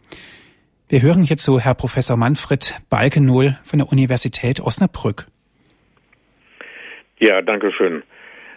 Wir 0.92 1.04
hören 1.04 1.24
hierzu 1.24 1.58
Herr 1.58 1.74
Professor 1.74 2.18
Manfred 2.18 2.76
Balkenohl 2.90 3.58
von 3.64 3.80
der 3.80 3.88
Universität 3.88 4.60
Osnabrück. 4.60 5.26
Ja, 7.18 7.42
danke 7.42 7.72
schön. 7.72 8.04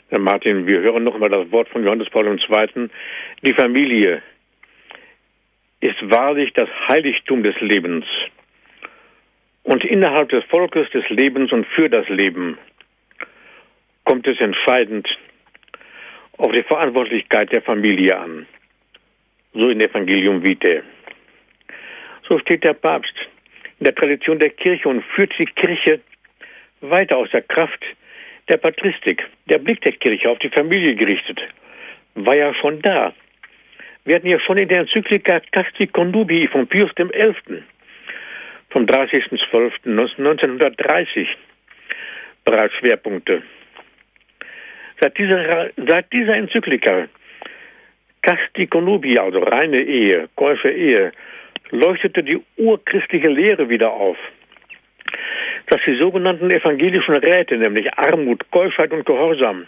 Herr 0.09 0.19
Martin, 0.19 0.67
wir 0.67 0.81
hören 0.81 1.05
noch 1.05 1.15
einmal 1.15 1.29
das 1.29 1.53
Wort 1.53 1.69
von 1.69 1.85
Johannes 1.85 2.11
Paul 2.11 2.27
II. 2.27 2.91
Die 3.43 3.53
Familie 3.53 4.21
ist 5.79 6.11
wahrlich 6.11 6.53
das 6.55 6.69
Heiligtum 6.89 7.45
des 7.45 7.55
Lebens. 7.61 8.05
Und 9.63 9.85
innerhalb 9.85 10.31
des 10.31 10.43
Volkes 10.47 10.91
des 10.91 11.09
Lebens 11.11 11.53
und 11.53 11.65
für 11.69 11.89
das 11.89 12.09
Leben 12.09 12.59
kommt 14.03 14.27
es 14.27 14.41
entscheidend 14.41 15.07
auf 16.39 16.51
die 16.51 16.65
Verantwortlichkeit 16.65 17.53
der 17.53 17.63
Familie 17.63 18.19
an. 18.19 18.47
So 19.53 19.69
in 19.69 19.81
Evangelium 19.81 20.43
Vitae. 20.43 20.83
So 22.29 22.39
steht 22.39 22.65
der 22.65 22.75
Papst 22.75 23.15
in 23.79 23.85
der 23.85 23.95
Tradition 23.95 24.39
der 24.39 24.51
Kirche 24.51 24.89
und 24.89 25.03
führt 25.15 25.33
die 25.39 25.47
Kirche 25.47 26.01
weiter 26.81 27.17
aus 27.17 27.31
der 27.31 27.43
Kraft 27.43 27.85
der 28.49 28.57
Patristik, 28.59 29.25
der 29.47 29.59
Blick 29.59 29.81
der 29.83 29.93
Kirche 29.93 30.31
auf 30.31 30.39
die 30.39 30.51
Familie 30.51 30.95
gerichtet, 30.95 31.41
war 32.15 32.37
ja 32.37 32.55
schon 32.55 32.81
da. 32.83 33.13
Wir 34.05 34.17
hatten 34.17 34.29
ja 34.29 34.39
schon 34.39 34.59
in 34.59 34.69
der 34.69 34.81
Enzyklika 34.81 35.41
Casti 35.53 35.87
Connubii 35.87 36.47
von 36.49 36.67
Pius 36.67 36.91
XI. 36.95 37.35
vom 38.69 38.85
30.12.1930 38.85 41.27
bereits 42.45 42.75
Schwerpunkte. 42.75 43.43
Seit 45.01 45.17
dieser, 45.17 45.71
seit 45.77 46.13
dieser 46.13 46.37
Enzyklika 46.37 47.09
Casti 48.21 48.67
Connubii, 48.67 49.19
also 49.19 49.39
reine 49.39 49.81
Ehe, 49.81 50.29
Käufe 50.37 50.71
Ehe, 50.71 51.13
leuchtete 51.71 52.23
die 52.23 52.41
urchristliche 52.57 53.29
Lehre 53.29 53.69
wieder 53.69 53.93
auf 53.93 54.17
dass 55.67 55.81
die 55.87 55.97
sogenannten 55.97 56.51
evangelischen 56.51 57.17
Räte, 57.17 57.57
nämlich 57.57 57.93
Armut, 57.95 58.51
Keuschheit 58.51 58.93
und 58.93 59.07
Gehorsam, 59.07 59.67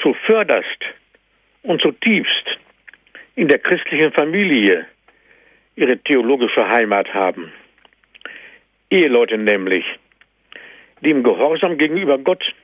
zuvörderst 0.00 0.84
und 1.62 1.80
zutiefst 1.80 2.58
in 3.34 3.48
der 3.48 3.58
christlichen 3.58 4.12
Familie 4.12 4.86
ihre 5.76 5.98
theologische 5.98 6.66
Heimat 6.66 7.12
haben. 7.12 7.52
Eheleute 8.90 9.38
nämlich, 9.38 9.84
die 11.00 11.10
im 11.10 11.22
Gehorsam 11.22 11.78
gegenüber 11.78 12.18
Gott 12.18 12.54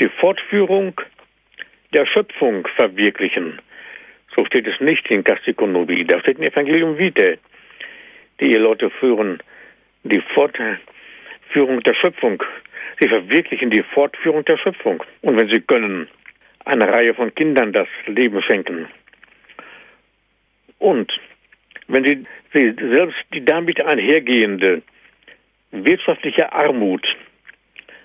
die 0.00 0.08
Fortführung 0.08 1.00
der 1.92 2.06
Schöpfung 2.06 2.66
verwirklichen. 2.76 3.60
So 4.34 4.44
steht 4.46 4.66
es 4.66 4.80
nicht 4.80 5.08
in 5.10 5.22
Castikonobi, 5.22 6.04
da 6.04 6.20
steht 6.20 6.38
in 6.38 6.44
Evangelium 6.44 6.98
Vitae. 6.98 7.38
Die 8.40 8.50
Eheleute 8.50 8.90
führen 8.90 9.40
die 10.02 10.20
Fortführung 10.34 11.80
der 11.84 11.94
Schöpfung. 11.94 12.42
Sie 13.00 13.08
verwirklichen 13.08 13.70
die 13.70 13.82
Fortführung 13.82 14.44
der 14.44 14.58
Schöpfung. 14.58 15.02
Und 15.22 15.36
wenn 15.36 15.48
sie 15.48 15.60
können, 15.60 16.08
eine 16.64 16.88
Reihe 16.88 17.14
von 17.14 17.34
Kindern 17.34 17.72
das 17.72 17.88
Leben 18.06 18.42
schenken. 18.42 18.88
Und 20.78 21.12
wenn 21.86 22.04
sie, 22.04 22.26
sie 22.52 22.74
selbst 22.78 23.18
die 23.32 23.44
damit 23.44 23.80
einhergehende 23.80 24.82
wirtschaftliche 25.70 26.52
Armut 26.52 27.06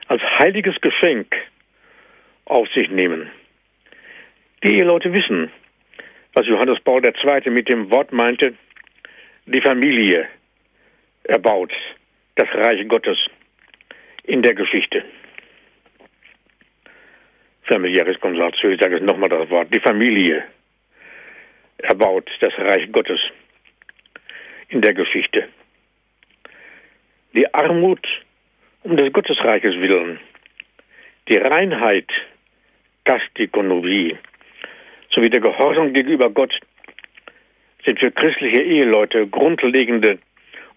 als 0.08 0.22
heiliges 0.40 0.80
Geschenk 0.82 1.36
auf 2.46 2.68
sich 2.70 2.90
nehmen. 2.90 3.30
Die 4.64 4.78
Eheleute 4.78 5.14
wissen, 5.14 5.52
was 6.34 6.46
Johannes 6.48 6.80
Paul 6.80 7.04
II. 7.04 7.50
mit 7.52 7.70
dem 7.70 7.90
Wort 7.90 8.12
meinte, 8.12 8.54
die 9.46 9.62
Familie 9.62 10.28
erbaut 11.24 11.74
das 12.36 12.48
Reich 12.54 12.88
Gottes 12.88 13.18
in 14.24 14.42
der 14.42 14.54
Geschichte. 14.54 15.04
Familiäres 17.64 18.20
Konsortium, 18.20 18.74
ich 18.74 18.80
sage 18.82 18.98
es 18.98 19.02
nochmal 19.02 19.30
das 19.30 19.50
Wort, 19.50 19.74
die 19.74 19.80
Familie 19.80 20.44
erbaut 21.78 22.30
das 22.40 22.54
Reich 22.58 22.92
Gottes 22.92 23.20
in 24.70 24.82
der 24.82 24.94
Geschichte. 24.94 25.48
Die 27.34 27.54
Armut 27.54 28.06
um 28.84 28.98
des 28.98 29.12
Gottesreiches 29.14 29.76
willen, 29.76 30.20
die 31.28 31.38
Reinheit, 31.38 32.10
Kastikonovie, 33.06 34.18
sowie 35.12 35.30
der 35.30 35.42
Gehorsam 35.42 35.94
gegenüber 35.94 36.30
Gott 36.30 36.60
sind 37.86 38.00
für 38.00 38.12
christliche 38.12 38.62
Eheleute 38.62 39.28
grundlegende 39.28 40.20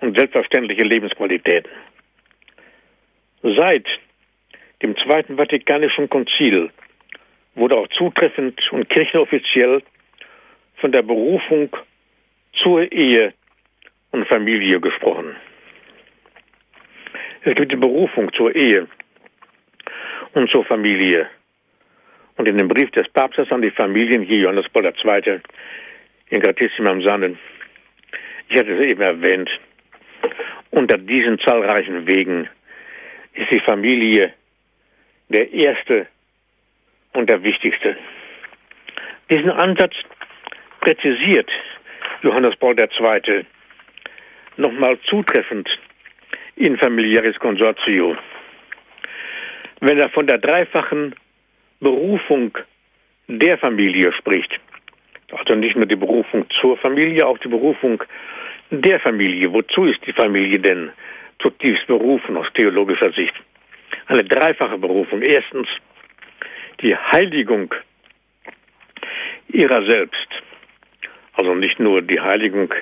und 0.01 0.16
selbstverständliche 0.16 0.83
Lebensqualitäten. 0.83 1.71
Seit 3.42 3.87
dem 4.83 4.97
Zweiten 4.97 5.37
Vatikanischen 5.37 6.09
Konzil 6.09 6.71
wurde 7.55 7.77
auch 7.77 7.88
zutreffend 7.88 8.73
und 8.73 8.88
kirchenoffiziell 8.88 9.83
von 10.77 10.92
der 10.92 11.03
Berufung 11.03 11.77
zur 12.55 12.90
Ehe 12.90 13.35
und 14.11 14.27
Familie 14.27 14.81
gesprochen. 14.81 15.37
Es 17.45 17.55
gibt 17.57 17.73
die 17.73 17.77
Berufung 17.77 18.33
zur 18.33 18.55
Ehe 18.55 18.87
und 20.35 20.51
zur 20.51 20.64
Familie. 20.64 21.29
Und 22.37 22.49
in 22.49 22.59
dem 22.59 22.68
Brief 22.68 22.90
des 22.92 23.09
Papstes 23.09 23.51
an 23.53 23.62
die 23.62 23.71
Familien, 23.71 24.23
hier 24.23 24.38
Johannes 24.38 24.68
Paul 24.68 24.87
II., 24.87 25.40
in 26.31 26.40
Gratissimam 26.40 27.03
Sannen, 27.03 27.38
ich 28.49 28.59
hatte 28.59 28.73
es 28.75 28.81
eben 28.81 29.03
erwähnt, 29.03 29.51
unter 30.71 30.99
diesen 30.99 31.38
zahlreichen 31.38 32.07
Wegen 32.07 32.49
ist 33.35 33.51
die 33.51 33.61
Familie 33.61 34.33
der 35.29 35.53
erste 35.53 36.07
und 37.12 37.29
der 37.29 37.42
wichtigste. 37.42 37.97
Diesen 39.31 39.51
Ansatz 39.51 39.95
präzisiert 40.81 41.51
Johannes 42.23 42.57
Paul 42.57 42.77
II. 42.79 43.45
nochmal 44.57 44.99
zutreffend 45.01 45.68
in 46.57 46.77
Familiaris 46.77 47.38
Consortio. 47.38 48.16
Wenn 49.81 49.99
er 49.99 50.11
von 50.11 50.27
der 50.27 50.38
dreifachen 50.38 51.14
Berufung 51.83 52.57
der 53.27 53.59
Familie 53.59 54.12
spricht, 54.12 54.59
also 55.33 55.55
nicht 55.55 55.77
nur 55.77 55.87
die 55.87 55.97
Berufung 55.97 56.47
zur 56.61 56.77
Familie, 56.77 57.27
auch 57.27 57.38
die 57.38 57.49
Berufung 57.49 58.03
der 58.71 59.01
Familie. 59.01 59.53
Wozu 59.53 59.85
ist 59.85 60.07
die 60.07 60.12
Familie 60.12 60.59
denn 60.59 60.90
zutiefst 61.40 61.87
berufen 61.87 62.37
aus 62.37 62.47
theologischer 62.55 63.12
Sicht? 63.12 63.35
Eine 64.07 64.25
dreifache 64.25 64.79
Berufung. 64.79 65.23
Erstens 65.23 65.68
die 66.81 66.97
Heiligung 66.97 67.75
ihrer 69.49 69.85
selbst. 69.87 70.29
Also 71.35 71.55
nicht 71.55 71.81
nur 71.81 72.03
die 72.03 72.21
Heiligung 72.21 72.73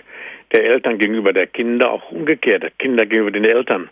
der 0.52 0.64
Eltern 0.64 0.98
gegenüber 0.98 1.32
der 1.32 1.46
Kinder, 1.46 1.90
auch 1.90 2.10
umgekehrt, 2.10 2.62
der 2.62 2.70
Kinder 2.70 3.06
gegenüber 3.06 3.30
den 3.30 3.44
Eltern 3.44 3.88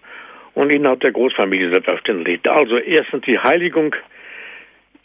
und 0.54 0.72
innerhalb 0.72 1.00
der 1.00 1.12
Großfamilie 1.12 1.70
selbstverständlich. 1.70 2.40
Also 2.48 2.78
erstens 2.78 3.24
die 3.24 3.38
Heiligung 3.38 3.94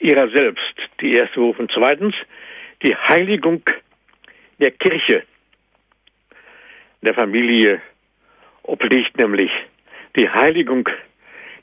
ihrer 0.04 0.30
selbst, 0.30 0.76
die 1.00 1.14
erste 1.14 1.36
Berufung. 1.36 1.70
Zweitens 1.74 2.14
die 2.86 2.96
Heiligung 2.96 3.64
der 4.60 4.72
Kirche, 4.72 5.24
der 7.02 7.14
Familie 7.14 7.82
obliegt 8.64 9.18
nämlich 9.18 9.52
die 10.16 10.30
Heiligung 10.30 10.88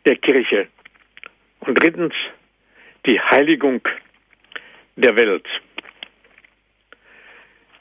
der 0.07 0.17
Kirche. 0.17 0.69
Und 1.61 1.75
drittens 1.75 2.15
die 3.05 3.21
Heiligung 3.21 3.83
der 4.97 5.15
Welt. 5.17 5.47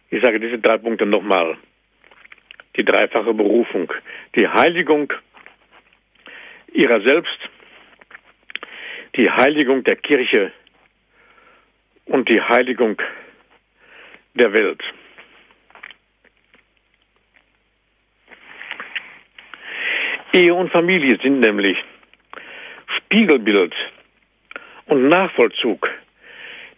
Ich 0.09 0.21
sage 0.21 0.39
diese 0.39 0.59
drei 0.59 0.77
Punkte 0.77 1.05
nochmal. 1.05 1.57
Die 2.75 2.83
dreifache 2.83 3.33
Berufung. 3.33 3.91
Die 4.35 4.47
Heiligung 4.47 5.13
ihrer 6.73 7.01
selbst, 7.01 7.39
die 9.19 9.29
Heiligung 9.29 9.83
der 9.83 9.97
Kirche 9.97 10.53
und 12.05 12.29
die 12.29 12.41
Heiligung 12.41 12.95
der 14.33 14.53
Welt. 14.53 14.81
Ehe 20.31 20.53
und 20.53 20.71
Familie 20.71 21.19
sind 21.21 21.41
nämlich 21.41 21.77
Spiegelbild 22.97 23.75
und 24.85 25.09
Nachvollzug 25.09 25.89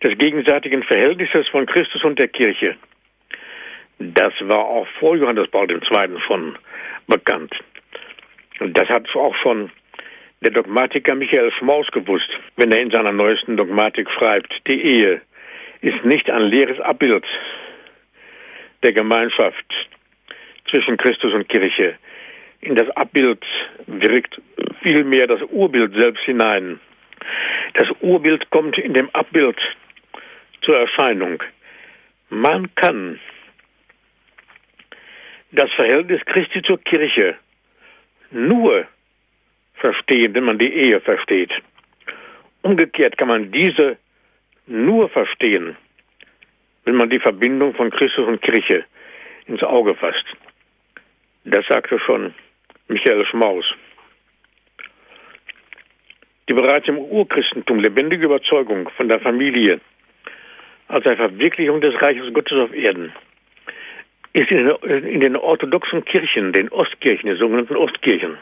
des 0.02 0.18
gegenseitigen 0.18 0.82
Verhältnisses 0.82 1.48
von 1.50 1.68
Christus 1.68 2.04
und 2.04 2.18
der 2.18 2.30
Kirche. 2.30 2.76
Das 4.00 4.34
war 4.40 4.66
auch 4.66 4.88
vor 5.00 5.16
Johannes 5.16 5.48
Paul 5.52 5.70
II. 5.70 6.20
schon 6.26 6.58
bekannt. 7.06 7.54
Das 8.60 8.90
hat 8.90 9.16
auch 9.16 9.36
schon 9.44 9.70
der 10.42 10.52
Dogmatiker 10.52 11.16
Michael 11.16 11.52
Schmaus 11.52 11.88
gewusst, 11.92 12.30
wenn 12.56 12.72
er 12.72 12.82
in 12.82 12.90
seiner 12.90 13.12
neuesten 13.12 13.58
Dogmatik 13.58 14.10
schreibt, 14.10 14.52
die 14.68 14.82
Ehe 14.82 15.22
ist 15.82 16.04
nicht 16.04 16.30
ein 16.30 16.44
leeres 16.44 16.80
Abbild 16.80 17.26
der 18.84 18.94
Gemeinschaft 18.94 19.66
zwischen 20.70 20.98
Christus 20.98 21.34
und 21.34 21.48
Kirche. 21.48 21.96
In 22.62 22.76
das 22.76 22.90
Abbild 22.92 23.44
wirkt 23.86 24.42
vielmehr 24.82 25.28
das 25.28 25.42
Urbild 25.50 25.94
selbst 25.94 26.24
hinein. 26.24 26.80
Das 27.74 27.88
Urbild 28.02 28.50
kommt 28.50 28.78
in 28.78 28.94
dem 28.94 29.10
Abbild 29.12 29.58
zur 30.62 30.78
Erscheinung. 30.78 31.44
Man 32.30 32.74
kann 32.76 33.20
das 35.52 35.72
Verhältnis 35.74 36.22
Christi 36.26 36.62
zur 36.64 36.80
Kirche 36.80 37.36
nur 38.32 38.88
verstehen, 39.82 40.34
wenn 40.34 40.46
man 40.46 40.58
die 40.58 40.74
Ehe 40.74 41.02
versteht. 41.02 41.52
Umgekehrt 42.62 43.18
kann 43.18 43.28
man 43.28 43.52
diese 43.52 43.98
nur 44.68 45.10
verstehen, 45.10 45.76
wenn 46.86 46.96
man 46.96 47.10
die 47.10 47.20
Verbindung 47.20 47.74
von 47.74 47.90
Christus 47.90 48.26
und 48.28 48.42
Kirche 48.42 48.86
ins 49.48 49.64
Auge 49.64 49.96
fasst. 49.96 50.26
Das 51.44 51.66
sagte 51.68 52.00
schon 52.00 52.34
Michael 52.88 53.26
Schmaus. 53.26 53.66
Die 56.48 56.54
bereits 56.54 56.88
im 56.88 56.98
Urchristentum 56.98 57.80
lebendige 57.80 58.26
Überzeugung 58.26 58.90
von 58.90 59.10
der 59.10 59.20
Familie 59.20 59.82
als 60.88 61.04
der 61.04 61.18
Verwirklichung 61.18 61.82
des 61.82 62.00
Reiches 62.02 62.34
Gottes 62.34 62.58
auf 62.58 62.74
Erden 62.74 63.12
ist 64.34 64.50
in 64.50 65.20
den 65.20 65.36
orthodoxen 65.36 66.06
Kirchen, 66.06 66.54
den 66.54 66.70
Ostkirchen, 66.70 67.28
den 67.28 67.38
sogenannten 67.38 67.76
Ostkirchen, 67.76 68.38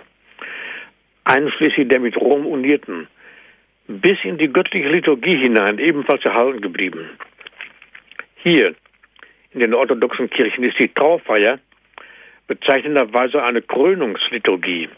einschließlich 1.29 1.87
der 1.87 1.99
mit 1.99 2.17
Rom 2.17 2.45
unierten, 2.47 3.07
bis 3.87 4.17
in 4.23 4.37
die 4.37 4.51
göttliche 4.51 4.89
Liturgie 4.89 5.37
hinein 5.37 5.77
ebenfalls 5.77 6.25
erhalten 6.25 6.61
geblieben. 6.61 7.09
Hier 8.37 8.75
in 9.51 9.59
den 9.59 9.73
orthodoxen 9.73 10.29
Kirchen 10.29 10.63
ist 10.63 10.79
die 10.79 10.87
Traufeier 10.87 11.59
bezeichnenderweise 12.47 13.43
eine 13.43 13.61
Krönungsliturgie, 13.61 14.89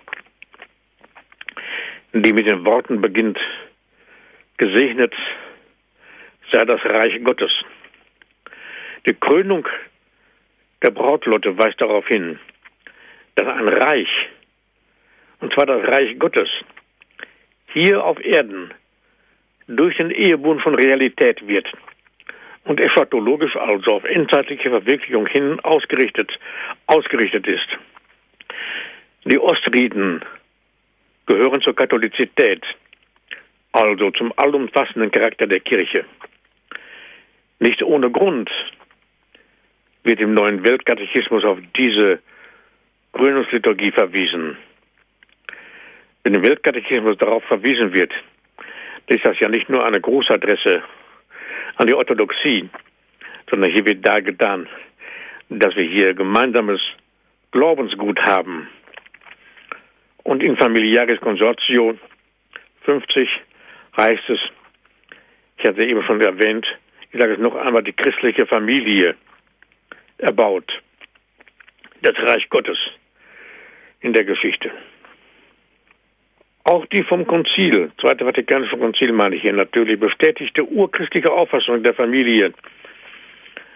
die 2.14 2.34
mit 2.34 2.48
den 2.48 2.64
Worten 2.66 3.02
beginnt, 3.02 3.40
gesegnet 4.58 5.14
sei 6.52 6.64
das 6.64 6.84
Reich 6.86 7.22
Gottes. 7.24 7.52
Die 9.06 9.14
Krönung 9.14 9.68
der 10.82 10.92
Brautlotte 10.92 11.58
weist 11.58 11.82
darauf 11.82 12.08
hin, 12.08 12.40
dass 13.36 13.48
ein 13.48 13.68
Reich, 13.68 14.10
und 15.42 15.54
zwar 15.54 15.66
das 15.66 15.86
Reich 15.88 16.18
Gottes, 16.18 16.50
hier 17.74 18.04
auf 18.04 18.24
Erden 18.24 18.74
durch 19.68 19.98
den 19.98 20.12
Ehebund 20.12 20.62
von 20.62 20.76
Realität 20.76 21.46
wird 21.48 21.68
und 22.66 22.80
eschatologisch 22.80 23.56
also 23.56 23.94
auf 23.94 24.04
endzeitliche 24.04 24.70
Verwirklichung 24.70 25.28
hin 25.28 25.60
ausgerichtet, 25.62 26.32
ausgerichtet 26.88 27.48
ist. 27.48 27.68
Die 29.26 29.40
Ostriten 29.40 30.22
gehören 31.26 31.62
zur 31.62 31.76
Katholizität, 31.76 32.64
also 33.72 34.12
zum 34.12 34.34
allumfassenden 34.36 35.12
Charakter 35.12 35.48
der 35.48 35.60
Kirche. 35.60 36.06
Nicht 37.60 37.84
ohne 37.84 38.10
Grund 38.12 38.50
wird 40.04 40.20
im 40.20 40.34
neuen 40.34 40.64
Weltkatechismus 40.64 41.44
auf 41.46 41.60
diese 41.78 42.20
Krönungsliturgie 43.14 43.92
verwiesen. 43.92 44.58
Wenn 46.24 46.36
im 46.36 46.44
Weltkatechismus 46.44 47.18
darauf 47.18 47.44
verwiesen 47.46 47.94
wird, 47.94 48.12
ist 49.08 49.26
das 49.26 49.40
ja 49.40 49.50
nicht 49.50 49.70
nur 49.70 49.86
eine 49.86 50.00
Grußadresse 50.00 50.84
an 51.76 51.88
die 51.88 51.94
Orthodoxie, 51.94 52.70
sondern 53.50 53.72
hier 53.72 53.86
wird 53.86 54.06
dargetan, 54.06 54.68
dass 55.50 55.76
wir 55.76 55.84
hier 55.84 56.14
gemeinsames 56.14 56.80
Glaubensgut 57.52 58.22
haben. 58.22 58.70
Und 60.24 60.44
in 60.44 60.56
Familiaris 60.56 61.20
Consortio 61.20 61.98
50 62.84 63.30
heißt 63.98 64.30
es, 64.30 64.40
ich 65.58 65.66
hatte 65.66 65.84
eben 65.84 66.04
schon 66.04 66.22
erwähnt, 66.22 66.66
ich 67.12 67.20
sage 67.20 67.34
es 67.34 67.40
noch 67.40 67.56
einmal, 67.56 67.84
die 67.84 67.94
christliche 67.94 68.46
Familie 68.46 69.16
erbaut. 70.18 70.72
Das 72.02 72.16
Reich 72.18 72.50
Gottes 72.50 72.78
in 74.00 74.14
der 74.14 74.24
Geschichte. 74.24 74.72
Auch 76.72 76.86
die 76.86 77.04
vom 77.04 77.28
Konzil, 77.28 77.92
Zweite 78.00 78.24
Vatikanische 78.24 78.78
Konzil 78.78 79.12
meine 79.12 79.36
ich 79.36 79.42
hier 79.42 79.52
natürlich, 79.52 80.00
bestätigte 80.00 80.64
urchristliche 80.64 81.30
Auffassung 81.30 81.84
der 81.84 81.94
Familie 81.94 82.54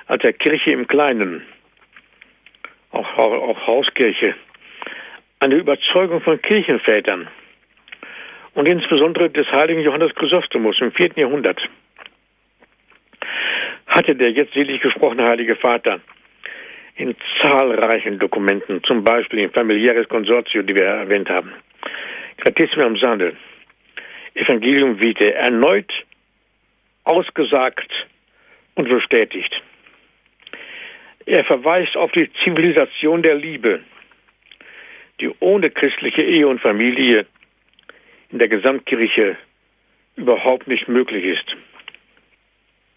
als 0.07 0.21
der 0.21 0.31
Kirche 0.31 0.71
im 0.71 0.87
Kleinen, 0.87 1.41
auch, 2.91 3.17
auch 3.17 3.67
Hauskirche, 3.67 4.35
eine 5.41 5.55
Überzeugung 5.55 6.21
von 6.21 6.41
Kirchenvätern 6.41 7.27
und 8.53 8.65
insbesondere 8.65 9.29
des 9.29 9.51
heiligen 9.51 9.81
Johannes 9.81 10.15
Chrysostomus 10.15 10.79
im 10.79 10.93
vierten 10.93 11.19
Jahrhundert 11.19 11.61
hatte 13.87 14.15
der 14.15 14.31
jetzt 14.31 14.53
selig 14.53 14.79
gesprochene 14.79 15.27
Heilige 15.27 15.57
Vater 15.57 15.99
in 16.95 17.13
zahlreichen 17.41 18.19
Dokumenten, 18.19 18.81
zum 18.85 19.03
Beispiel 19.03 19.39
im 19.39 19.51
Familiäres 19.51 20.07
Konsortio, 20.07 20.61
die 20.61 20.75
wir 20.75 20.85
erwähnt 20.85 21.29
haben, 21.29 21.51
Gratissimum 22.37 22.97
Sande, 22.97 23.35
Evangelium 24.33 24.99
Vitae 24.99 25.31
erneut 25.31 25.91
ausgesagt 27.03 27.91
und 28.75 28.89
bestätigt. 28.89 29.61
Er 31.25 31.43
verweist 31.45 31.95
auf 31.95 32.11
die 32.11 32.29
Zivilisation 32.43 33.23
der 33.23 33.35
Liebe, 33.35 33.81
die 35.19 35.31
ohne 35.39 35.71
christliche 35.71 36.21
Ehe 36.21 36.47
und 36.47 36.61
Familie 36.61 37.25
in 38.31 38.39
der 38.39 38.47
Gesamtkirche 38.47 39.37
überhaupt 40.15 40.67
nicht 40.67 40.87
möglich 40.87 41.23
ist. 41.23 41.55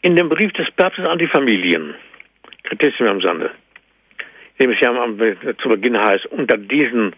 In 0.03 0.17
dem 0.17 0.29
Brief 0.29 0.53
des 0.53 0.71
Papstes 0.73 1.07
an 1.07 1.19
die 1.19 1.27
Familien, 1.27 1.95
Kritissium 2.65 3.09
am 3.09 3.21
Sande, 3.21 3.51
dem 4.61 4.71
es 4.71 4.81
ja 4.81 4.93
zu 5.63 5.69
Beginn 5.69 5.99
heißt, 5.99 6.27
unter 6.27 6.57
diesen 6.57 7.15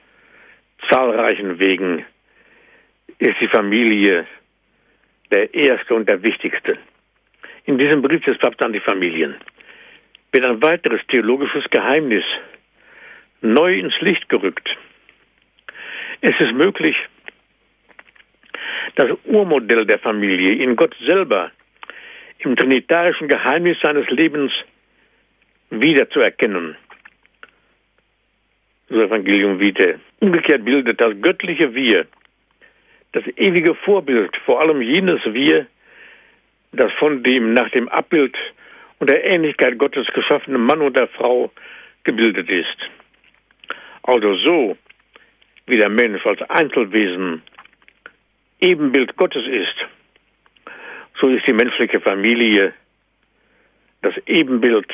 zahlreichen 0.88 1.58
Wegen 1.58 2.04
ist 3.18 3.40
die 3.40 3.48
Familie 3.48 4.26
der 5.30 5.52
erste 5.54 5.94
und 5.94 6.08
der 6.08 6.22
wichtigste. 6.22 6.78
In 7.64 7.78
diesem 7.78 8.02
Brief 8.02 8.24
des 8.24 8.38
Papstes 8.38 8.66
an 8.66 8.72
die 8.72 8.80
Familien 8.80 9.34
wird 10.32 10.44
ein 10.44 10.62
weiteres 10.62 11.00
theologisches 11.08 11.64
Geheimnis 11.70 12.24
neu 13.42 13.78
ins 13.78 13.98
Licht 14.00 14.28
gerückt. 14.28 14.68
Es 16.20 16.38
ist 16.38 16.52
möglich, 16.52 16.96
das 18.96 19.10
Urmodell 19.24 19.86
der 19.86 19.98
Familie 19.98 20.52
in 20.62 20.76
Gott 20.76 20.94
selber 21.04 21.50
im 22.38 22.56
trinitarischen 22.56 23.28
Geheimnis 23.28 23.78
seines 23.82 24.08
Lebens 24.10 24.52
wiederzuerkennen. 25.70 26.76
Das 28.90 28.98
Evangelium 28.98 29.60
Vitae. 29.60 30.00
Umgekehrt 30.18 30.64
bildet 30.64 31.00
das 31.00 31.14
göttliche 31.22 31.72
Wir, 31.74 32.06
das 33.12 33.24
ewige 33.36 33.76
Vorbild, 33.76 34.36
vor 34.44 34.60
allem 34.60 34.82
jenes 34.82 35.20
Wir, 35.26 35.66
das 36.72 36.92
von 36.98 37.22
dem 37.22 37.52
nach 37.52 37.70
dem 37.70 37.88
Abbild 37.88 38.36
und 38.98 39.08
der 39.08 39.24
Ähnlichkeit 39.24 39.78
Gottes 39.78 40.08
geschaffenen 40.08 40.62
Mann 40.62 40.80
und 40.80 40.96
der 40.96 41.06
Frau 41.06 41.52
gebildet 42.02 42.50
ist. 42.50 42.76
Also 44.02 44.34
so, 44.34 44.76
wie 45.66 45.76
der 45.76 45.88
Mensch 45.88 46.26
als 46.26 46.42
Einzelwesen 46.50 47.42
Ebenbild 48.60 49.16
Gottes 49.16 49.46
ist, 49.46 49.86
so 51.20 51.28
ist 51.28 51.46
die 51.46 51.52
menschliche 51.52 52.00
Familie 52.00 52.74
das 54.02 54.14
Ebenbild 54.26 54.92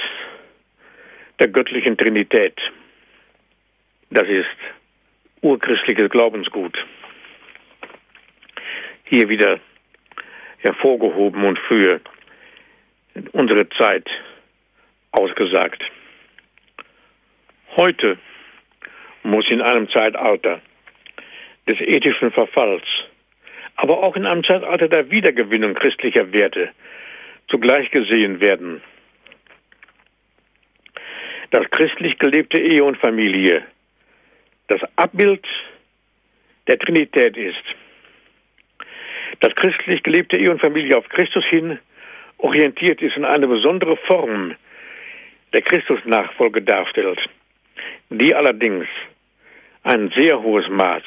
der 1.40 1.48
göttlichen 1.48 1.96
Trinität. 1.96 2.60
Das 4.10 4.28
ist 4.28 4.46
urchristliches 5.40 6.10
Glaubensgut. 6.10 6.76
Hier 9.04 9.28
wieder 9.28 9.60
hervorgehoben 10.58 11.44
und 11.44 11.58
für 11.58 12.00
unsere 13.32 13.68
Zeit 13.70 14.08
ausgesagt. 15.12 15.82
Heute 17.76 18.18
muss 19.22 19.48
in 19.50 19.60
einem 19.60 19.88
Zeitalter 19.90 20.60
des 21.68 21.80
ethischen 21.80 22.30
Verfalls, 22.30 22.84
aber 23.76 24.02
auch 24.02 24.16
in 24.16 24.26
einem 24.26 24.44
Zeitalter 24.44 24.88
der 24.88 25.10
Wiedergewinnung 25.10 25.74
christlicher 25.74 26.32
Werte 26.32 26.70
zugleich 27.48 27.90
gesehen 27.90 28.40
werden, 28.40 28.82
dass 31.50 31.68
christlich 31.70 32.18
gelebte 32.18 32.58
Ehe 32.58 32.82
und 32.84 32.98
Familie 32.98 33.64
das 34.68 34.80
Abbild 34.96 35.44
der 36.68 36.78
Trinität 36.78 37.36
ist. 37.36 37.62
Dass 39.40 39.54
christlich 39.54 40.02
gelebte 40.02 40.38
Ehe 40.38 40.50
und 40.50 40.60
Familie 40.60 40.96
auf 40.96 41.08
Christus 41.08 41.44
hin 41.46 41.78
orientiert 42.38 43.00
ist 43.02 43.16
und 43.16 43.24
eine 43.24 43.46
besondere 43.46 43.96
Form 43.96 44.54
der 45.52 45.62
Christusnachfolge 45.62 46.62
darstellt, 46.62 47.20
die 48.10 48.34
allerdings 48.34 48.86
ein 49.84 50.10
sehr 50.16 50.42
hohes 50.42 50.68
Maß 50.68 51.02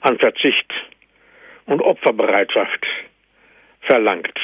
an 0.00 0.18
Verzicht 0.18 0.72
und 1.66 1.80
Opferbereitschaft 1.80 2.86
verlangt. 3.80 4.38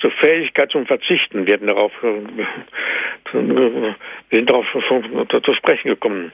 Zur 0.00 0.10
Fähigkeit 0.12 0.70
zum 0.70 0.86
Verzichten 0.86 1.46
werden 1.46 1.66
darauf, 1.66 1.92
wir 3.34 3.96
sind 4.30 4.48
darauf 4.48 4.66
zu 4.70 5.54
sprechen 5.54 5.88
gekommen 5.88 6.32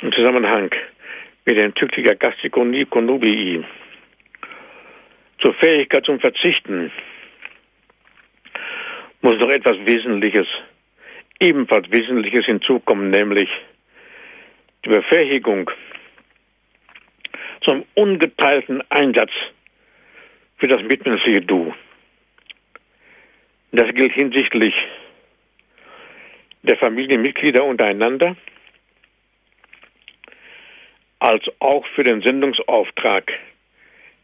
im 0.00 0.12
Zusammenhang 0.12 0.70
mit 1.44 1.58
den 1.58 1.74
tüchtiger 1.74 2.14
Gastikonie. 2.14 2.86
Zur 5.38 5.54
Fähigkeit 5.54 6.04
zum 6.06 6.18
Verzichten 6.20 6.90
muss 9.20 9.38
noch 9.38 9.50
etwas 9.50 9.76
Wesentliches, 9.84 10.46
ebenfalls 11.40 11.90
Wesentliches 11.90 12.46
hinzukommen, 12.46 13.10
nämlich 13.10 13.50
die 14.84 14.90
Befähigung 14.90 15.70
zum 17.62 17.84
ungeteilten 17.94 18.82
Einsatz 18.90 19.30
für 20.56 20.68
das 20.68 20.82
mitmenschliche 20.82 21.42
Du. 21.42 21.74
Das 23.72 23.92
gilt 23.94 24.12
hinsichtlich 24.12 24.74
der 26.64 26.78
Familienmitglieder 26.78 27.62
untereinander, 27.62 28.36
als 31.18 31.44
auch 31.58 31.86
für 31.94 32.04
den 32.04 32.22
Sendungsauftrag, 32.22 33.32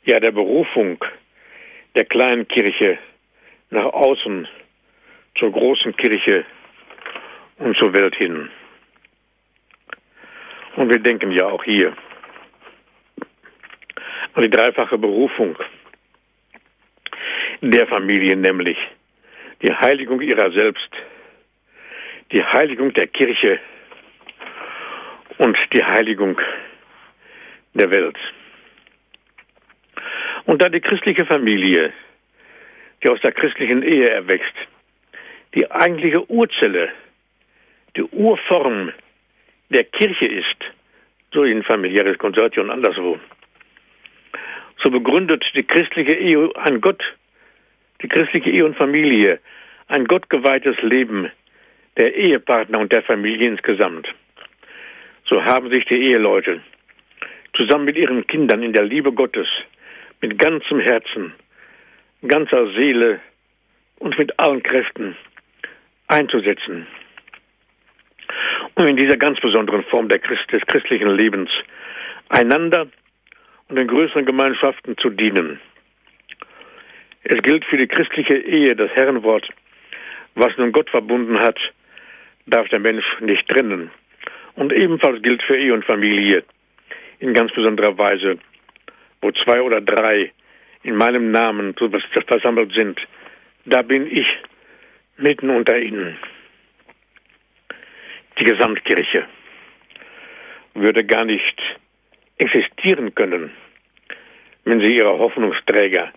ja 0.05 0.19
der 0.21 0.33
Berufung 0.33 1.05
der 1.95 2.07
kleinen 2.07 2.49
Kirche 2.49 2.99
nach 3.69 3.85
außen 3.85 4.49
zur 5.39 5.53
großen 5.53 5.95
Kirche 5.97 6.45
und 7.59 7.77
zur 7.77 7.93
Welt 7.93 8.15
hin. 8.17 8.51
Und 10.77 10.89
wir 10.89 10.99
denken 10.99 11.33
ja 11.33 11.47
auch 11.47 11.63
hier 11.63 11.95
an 14.33 14.43
die 14.43 14.51
dreifache 14.51 14.97
Berufung 14.97 15.59
der 17.61 17.87
Familie, 17.87 18.35
nämlich 18.35 18.79
die 19.63 19.73
Heiligung 19.73 20.23
ihrer 20.23 20.51
selbst, 20.53 20.91
die 22.33 22.45
Heiligung 22.45 22.93
der 22.93 23.07
Kirche 23.07 23.59
und 25.39 25.59
die 25.73 25.85
Heiligung 25.85 26.39
der 27.75 27.91
Welt. 27.91 28.17
Und 30.45 30.63
da 30.63 30.69
die 30.69 30.81
christliche 30.81 31.27
Familie, 31.27 31.93
die 33.03 33.09
aus 33.09 33.21
der 33.21 33.33
christlichen 33.33 33.83
Ehe 33.83 34.09
erwächst, 34.09 34.55
die 35.55 35.71
eigentliche 35.71 36.29
Urzelle, 36.31 36.91
die 37.97 38.03
Urform 38.03 38.93
der 39.71 39.85
Kirche 39.85 40.27
ist, 40.27 40.57
so 41.33 41.45
in 41.45 41.63
familiäres 41.63 42.19
Konsortium 42.19 42.67
und 42.67 42.73
anderswo, 42.73 43.19
so 44.83 44.91
begründet 44.91 45.45
die 45.55 45.65
christliche 45.65 46.15
Ehe 46.15 46.51
an 46.57 46.81
Gott, 46.81 47.03
die 48.03 48.09
christliche 48.09 48.51
Ehe 48.51 48.65
und 48.65 48.77
Familie, 48.77 49.41
ein 49.89 50.05
gottgeweihtes 50.07 50.81
Leben 50.83 51.31
der 52.01 52.17
Ehepartner 52.17 52.79
und 52.79 52.93
der 52.93 53.03
Familie 53.03 53.47
insgesamt. 53.47 54.09
So 55.29 55.45
haben 55.45 55.71
sich 55.71 55.85
die 55.85 56.01
Eheleute 56.01 56.63
zusammen 57.53 57.85
mit 57.85 57.97
ihren 57.99 58.27
Kindern 58.27 58.63
in 58.63 58.73
der 58.73 58.85
Liebe 58.85 59.13
Gottes 59.13 59.47
mit 60.23 60.39
ganzem 60.39 60.81
Herzen, 60.81 61.35
ganzer 62.27 62.73
Seele 62.73 63.21
und 63.99 64.19
mit 64.19 64.39
allen 64.39 64.63
Kräften 64.63 65.15
einzusetzen, 66.09 66.87
um 68.77 68.87
in 68.87 68.97
dieser 68.97 69.19
ganz 69.19 69.39
besonderen 69.41 69.85
Form 69.85 70.09
Christ, 70.09 70.51
des 70.53 70.63
christlichen 70.67 71.11
Lebens 71.11 71.51
einander 72.31 72.87
und 73.69 73.77
den 73.77 73.89
größeren 73.89 74.25
Gemeinschaften 74.25 74.97
zu 74.97 75.11
dienen. 75.11 75.61
Es 77.25 77.43
gilt 77.43 77.67
für 77.67 77.77
die 77.77 77.89
christliche 77.89 78.39
Ehe 78.39 78.75
das 78.75 78.91
Herrenwort, 78.93 79.47
was 80.35 80.57
nun 80.57 80.73
Gott 80.73 80.89
verbunden 80.89 81.39
hat, 81.39 81.59
darf 82.51 82.69
der 82.69 82.81
Mensch 82.81 83.05
nicht 83.21 83.49
trennen. 83.49 83.91
Und 84.55 84.73
ebenfalls 84.73 85.23
gilt 85.23 85.43
für 85.43 85.57
Ehe 85.57 85.73
und 85.73 85.85
Familie 85.85 86.45
in 87.19 87.33
ganz 87.33 87.53
besonderer 87.53 87.97
Weise, 87.97 88.39
wo 89.21 89.31
zwei 89.33 89.61
oder 89.61 89.81
drei 89.81 90.33
in 90.83 90.97
meinem 90.97 91.31
Namen 91.31 91.75
versammelt 92.27 92.73
sind, 92.73 93.01
da 93.67 93.83
bin 93.83 94.07
ich 94.11 94.27
mitten 95.19 95.51
unter 95.51 95.79
ihnen. 95.79 96.17
Die 98.39 98.45
Gesamtkirche 98.45 99.27
würde 100.75 101.05
gar 101.05 101.25
nicht 101.27 101.61
existieren 102.39 103.15
können, 103.15 103.51
wenn 104.65 104.81
sie 104.81 104.97
ihre 104.97 105.19
Hoffnungsträger 105.19 106.11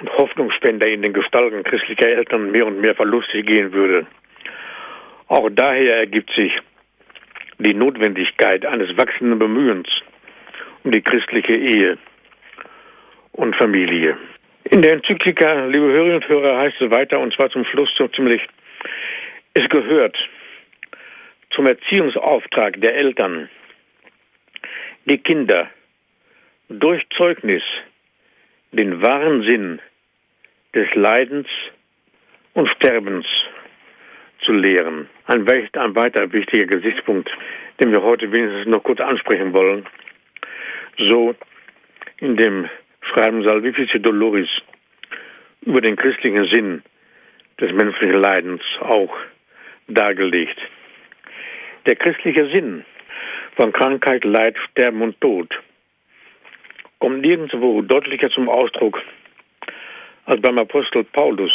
und 0.00 0.12
Hoffnungsspender 0.18 0.86
in 0.86 1.02
den 1.02 1.14
Gestalten 1.14 1.62
christlicher 1.62 2.08
Eltern 2.08 2.50
mehr 2.50 2.66
und 2.66 2.80
mehr 2.80 2.94
verlustig 2.94 3.46
gehen 3.46 3.72
würde. 3.72 4.06
Auch 5.30 5.48
daher 5.48 5.98
ergibt 5.98 6.34
sich 6.34 6.52
die 7.58 7.72
Notwendigkeit 7.72 8.66
eines 8.66 8.96
wachsenden 8.96 9.38
Bemühens 9.38 9.88
um 10.82 10.90
die 10.90 11.02
christliche 11.02 11.54
Ehe 11.54 11.98
und 13.30 13.54
Familie. 13.54 14.18
In 14.64 14.82
der 14.82 14.94
Enzyklika, 14.94 15.66
liebe 15.66 15.86
Hörerinnen 15.86 16.16
und 16.16 16.28
Hörer, 16.28 16.58
heißt 16.58 16.80
es 16.80 16.90
weiter, 16.90 17.20
und 17.20 17.32
zwar 17.32 17.48
zum 17.48 17.64
Schluss 17.64 17.90
so 17.96 18.08
ziemlich, 18.08 18.42
es 19.54 19.68
gehört 19.68 20.16
zum 21.50 21.68
Erziehungsauftrag 21.68 22.80
der 22.80 22.96
Eltern, 22.96 23.48
die 25.04 25.18
Kinder 25.18 25.70
durch 26.68 27.06
Zeugnis 27.16 27.62
den 28.72 29.00
wahren 29.00 29.42
Sinn 29.48 29.80
des 30.74 30.92
Leidens 30.96 31.46
und 32.54 32.68
Sterbens 32.70 33.26
zu 34.50 34.56
lehren. 34.56 35.08
Ein, 35.26 35.46
ein 35.48 35.94
weiter 35.94 36.32
wichtiger 36.32 36.66
Gesichtspunkt, 36.66 37.30
den 37.78 37.92
wir 37.92 38.02
heute 38.02 38.32
wenigstens 38.32 38.66
noch 38.66 38.82
kurz 38.82 38.98
ansprechen 38.98 39.52
wollen. 39.52 39.86
So 40.98 41.36
in 42.18 42.36
dem 42.36 42.68
Schreiben 43.00 43.44
Salvifici 43.44 44.00
Doloris 44.00 44.48
über 45.62 45.80
den 45.80 45.94
christlichen 45.94 46.48
Sinn 46.48 46.82
des 47.60 47.72
menschlichen 47.72 48.20
Leidens 48.20 48.62
auch 48.80 49.16
dargelegt. 49.86 50.58
Der 51.86 51.94
christliche 51.94 52.50
Sinn 52.52 52.84
von 53.54 53.72
Krankheit, 53.72 54.24
Leid, 54.24 54.56
Sterben 54.70 55.02
und 55.02 55.20
Tod 55.20 55.48
kommt 56.98 57.20
nirgendwo 57.20 57.82
deutlicher 57.82 58.30
zum 58.30 58.48
Ausdruck 58.48 59.00
als 60.24 60.40
beim 60.40 60.58
Apostel 60.58 61.04
Paulus. 61.04 61.52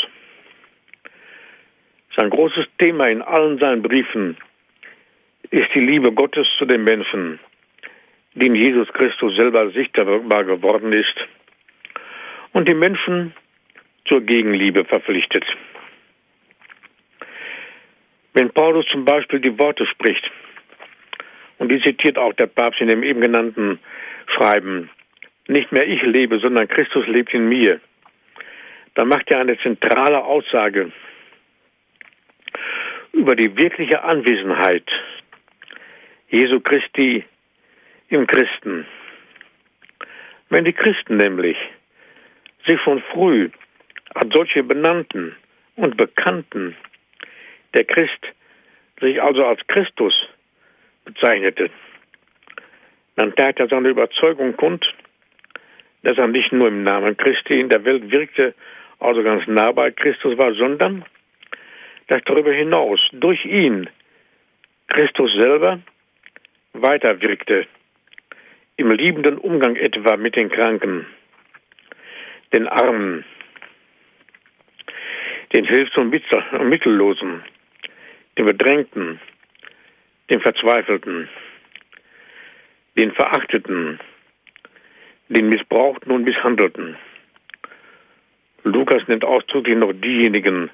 Sein 2.15 2.29
großes 2.29 2.65
Thema 2.77 3.07
in 3.07 3.21
allen 3.21 3.57
seinen 3.59 3.81
Briefen 3.81 4.37
ist 5.51 5.67
die 5.75 5.81
Liebe 5.81 6.13
Gottes 6.13 6.47
zu 6.57 6.65
den 6.65 6.83
Menschen, 6.83 7.39
die 8.35 8.47
in 8.47 8.55
Jesus 8.55 8.87
Christus 8.93 9.35
selber 9.35 9.69
sichtbar 9.71 10.43
geworden 10.45 10.93
ist 10.93 11.15
und 12.53 12.69
die 12.69 12.73
Menschen 12.73 13.33
zur 14.05 14.21
Gegenliebe 14.21 14.85
verpflichtet. 14.85 15.45
Wenn 18.33 18.49
Paulus 18.51 18.85
zum 18.91 19.03
Beispiel 19.03 19.39
die 19.39 19.57
Worte 19.59 19.85
spricht, 19.85 20.29
und 21.57 21.69
die 21.69 21.81
zitiert 21.81 22.17
auch 22.17 22.33
der 22.33 22.47
Papst 22.47 22.81
in 22.81 22.87
dem 22.87 23.03
eben 23.03 23.21
genannten 23.21 23.79
Schreiben, 24.27 24.89
nicht 25.47 25.71
mehr 25.71 25.87
ich 25.87 26.01
lebe, 26.01 26.39
sondern 26.39 26.67
Christus 26.67 27.07
lebt 27.07 27.33
in 27.33 27.47
mir, 27.47 27.79
dann 28.95 29.07
macht 29.07 29.31
er 29.31 29.39
eine 29.39 29.57
zentrale 29.59 30.23
Aussage 30.23 30.91
über 33.15 33.35
die 33.35 33.55
wirkliche 33.55 34.03
Anwesenheit 34.03 34.83
Jesu 36.29 36.59
Christi 36.59 37.23
im 38.09 38.27
Christen. 38.27 38.85
Wenn 40.49 40.65
die 40.65 40.73
Christen 40.73 41.17
nämlich 41.17 41.57
sich 42.67 42.79
von 42.81 43.01
früh 43.13 43.49
als 44.13 44.33
solche 44.33 44.63
benannten 44.63 45.35
und 45.77 45.95
bekannten, 45.95 46.75
der 47.73 47.85
Christ 47.85 48.21
sich 48.99 49.21
also 49.21 49.45
als 49.45 49.65
Christus 49.67 50.13
bezeichnete, 51.05 51.69
dann 53.15 53.33
tat 53.35 53.59
er 53.59 53.69
seine 53.69 53.89
Überzeugung 53.89 54.57
kund, 54.57 54.93
dass 56.03 56.17
er 56.17 56.27
nicht 56.27 56.51
nur 56.51 56.67
im 56.67 56.83
Namen 56.83 57.15
Christi 57.15 57.61
in 57.61 57.69
der 57.69 57.85
Welt 57.85 58.11
wirkte, 58.11 58.53
also 58.99 59.23
ganz 59.23 59.47
nah 59.47 59.71
bei 59.71 59.91
Christus 59.91 60.37
war, 60.37 60.53
sondern 60.53 61.05
dass 62.07 62.21
darüber 62.25 62.53
hinaus 62.53 63.01
durch 63.11 63.43
ihn 63.45 63.89
Christus 64.87 65.33
selber 65.33 65.79
weiterwirkte, 66.73 67.67
im 68.77 68.91
liebenden 68.91 69.37
Umgang 69.37 69.75
etwa 69.75 70.17
mit 70.17 70.35
den 70.35 70.49
Kranken, 70.49 71.07
den 72.53 72.67
Armen, 72.67 73.25
den 75.53 75.65
Hilfs- 75.65 75.97
und 75.97 76.09
Mittellosen, 76.09 77.43
den 78.37 78.45
Bedrängten, 78.45 79.19
den 80.29 80.41
Verzweifelten, 80.41 81.29
den 82.97 83.11
Verachteten, 83.13 83.99
den 85.29 85.49
Missbrauchten 85.49 86.11
und 86.11 86.23
Misshandelten. 86.23 86.97
Lukas 88.63 89.07
nennt 89.07 89.23
ausdrücklich 89.23 89.77
noch 89.77 89.93
diejenigen, 89.93 90.69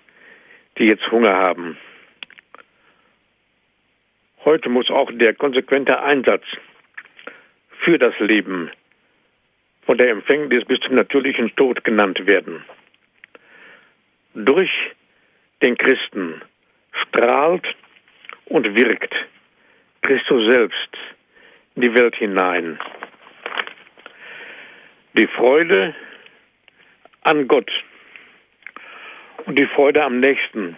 die 0.82 0.88
jetzt 0.88 1.12
Hunger 1.12 1.34
haben. 1.34 1.78
Heute 4.44 4.67
muss 4.67 4.89
auch 4.89 5.12
der 5.13 5.36
konsequente 5.36 6.02
Einsatz 6.02 6.44
für 7.84 8.00
das 8.00 8.17
Leben 8.20 8.72
von 9.86 10.00
der 10.00 10.10
Empfängnis 10.10 10.65
bis 10.65 10.80
zum 10.80 10.96
natürlichen 10.96 11.56
Tod 11.56 11.84
genannt 11.84 12.26
werden. 12.26 12.65
Durch 14.34 14.72
den 15.62 15.78
Christen 15.78 16.41
strahlt 17.04 17.67
und 18.46 18.76
wirkt 18.76 19.13
Christus 20.02 20.48
selbst 20.48 20.98
in 21.76 21.84
die 21.84 21.94
Welt 21.94 22.15
hinein. 22.15 22.80
Die 25.13 25.28
Freude 25.28 25.94
an 27.22 27.48
Gott 27.48 27.70
und 29.45 29.58
die 29.58 29.65
Freude 29.65 30.04
am 30.04 30.19
Nächsten 30.19 30.77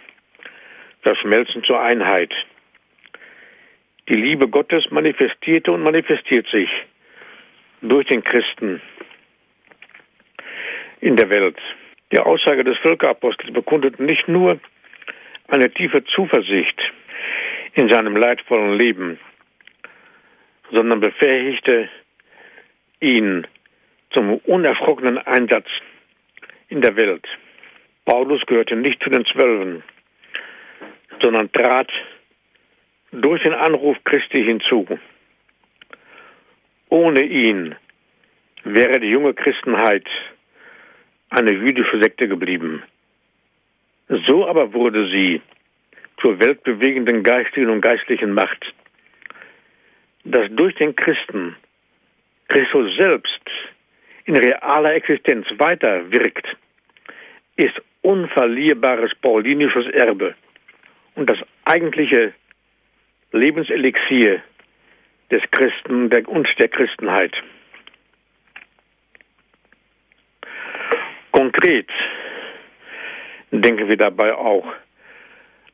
verschmelzen 1.02 1.64
zur 1.64 1.82
Einheit. 1.82 2.34
Die 4.10 4.16
Liebe 4.16 4.48
Gottes 4.48 4.92
manifestierte 4.92 5.72
und 5.72 5.84
manifestiert 5.84 6.48
sich 6.48 6.70
durch 7.82 8.08
den 8.08 8.24
Christen 8.24 8.82
in 11.02 11.16
der 11.16 11.30
Welt. 11.30 11.58
Die 12.12 12.20
Aussage 12.20 12.64
des 12.64 12.78
Völkerapostels 12.80 13.54
bekundet 13.54 14.00
nicht 14.00 14.28
nur 14.28 14.60
eine 15.48 15.70
tiefe 15.72 16.04
Zuversicht 16.06 16.80
in 17.74 17.90
seinem 17.90 18.16
leidvollen 18.16 18.78
Leben, 18.78 19.20
sondern 20.72 21.00
befähigte 21.00 21.90
ihn 23.00 23.48
zum 24.12 24.38
unerschrockenen 24.38 25.18
Einsatz 25.18 25.68
in 26.70 26.82
der 26.82 26.96
Welt. 26.96 27.28
Paulus 28.06 28.46
gehörte 28.46 28.76
nicht 28.76 29.02
zu 29.02 29.10
den 29.10 29.26
Zwölfen, 29.26 29.84
sondern 31.22 31.52
trat 31.52 31.92
durch 33.12 33.42
den 33.44 33.54
Anruf 33.54 33.98
Christi 34.04 34.44
hinzu. 34.44 34.86
Ohne 36.90 37.24
ihn 37.24 37.76
wäre 38.64 39.00
die 39.00 39.10
junge 39.10 39.34
Christenheit 39.34 40.08
eine 41.30 41.52
jüdische 41.52 42.00
Sekte 42.00 42.28
geblieben. 42.28 42.84
So 44.28 44.48
aber 44.48 44.74
wurde 44.74 45.10
sie 45.10 45.42
zur 46.22 46.40
weltbewegenden 46.40 47.24
geistigen 47.24 47.70
und 47.70 47.82
geistlichen 47.82 48.34
Macht, 48.34 48.74
dass 50.26 50.48
durch 50.52 50.76
den 50.76 50.96
Christen 50.96 51.56
Christus 52.48 52.96
selbst 52.96 53.42
in 54.26 54.36
realer 54.36 54.94
Existenz 54.94 55.48
weiter 55.58 56.12
wirkt, 56.12 56.48
ist 57.56 57.82
unverlierbares 58.04 59.12
paulinisches 59.22 59.88
Erbe 59.88 60.36
und 61.16 61.30
das 61.30 61.40
eigentliche 61.66 62.34
Lebenselixier 63.32 64.44
des 65.32 65.42
Christen 65.52 66.10
und 66.28 66.48
der 66.60 66.68
Christenheit. 66.68 67.34
Konkret 71.32 71.90
denken 73.52 73.88
wir 73.88 73.98
dabei 73.98 74.36
auch 74.36 74.72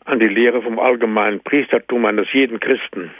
an 0.05 0.19
die 0.19 0.27
Lehre 0.27 0.61
vom 0.61 0.79
allgemeinen 0.79 1.41
Priestertum 1.41 2.05
eines 2.05 2.31
jeden 2.31 2.59
Christen. 2.59 3.11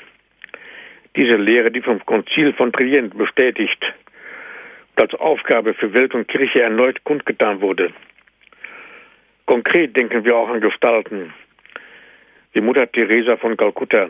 Diese 1.15 1.35
Lehre, 1.35 1.71
die 1.71 1.81
vom 1.81 2.05
Konzil 2.05 2.53
von 2.53 2.71
Trient 2.71 3.17
bestätigt 3.17 3.83
als 4.95 5.13
Aufgabe 5.15 5.73
für 5.73 5.93
Welt 5.93 6.13
und 6.13 6.27
Kirche 6.27 6.61
erneut 6.61 7.03
kundgetan 7.03 7.61
wurde. 7.61 7.93
Konkret 9.49 9.97
denken 9.97 10.23
wir 10.25 10.35
auch 10.35 10.49
an 10.49 10.61
Gestalten 10.61 11.33
wie 12.53 12.61
Mutter 12.61 12.85
Teresa 12.91 13.35
von 13.35 13.57
Kalkutta, 13.57 14.09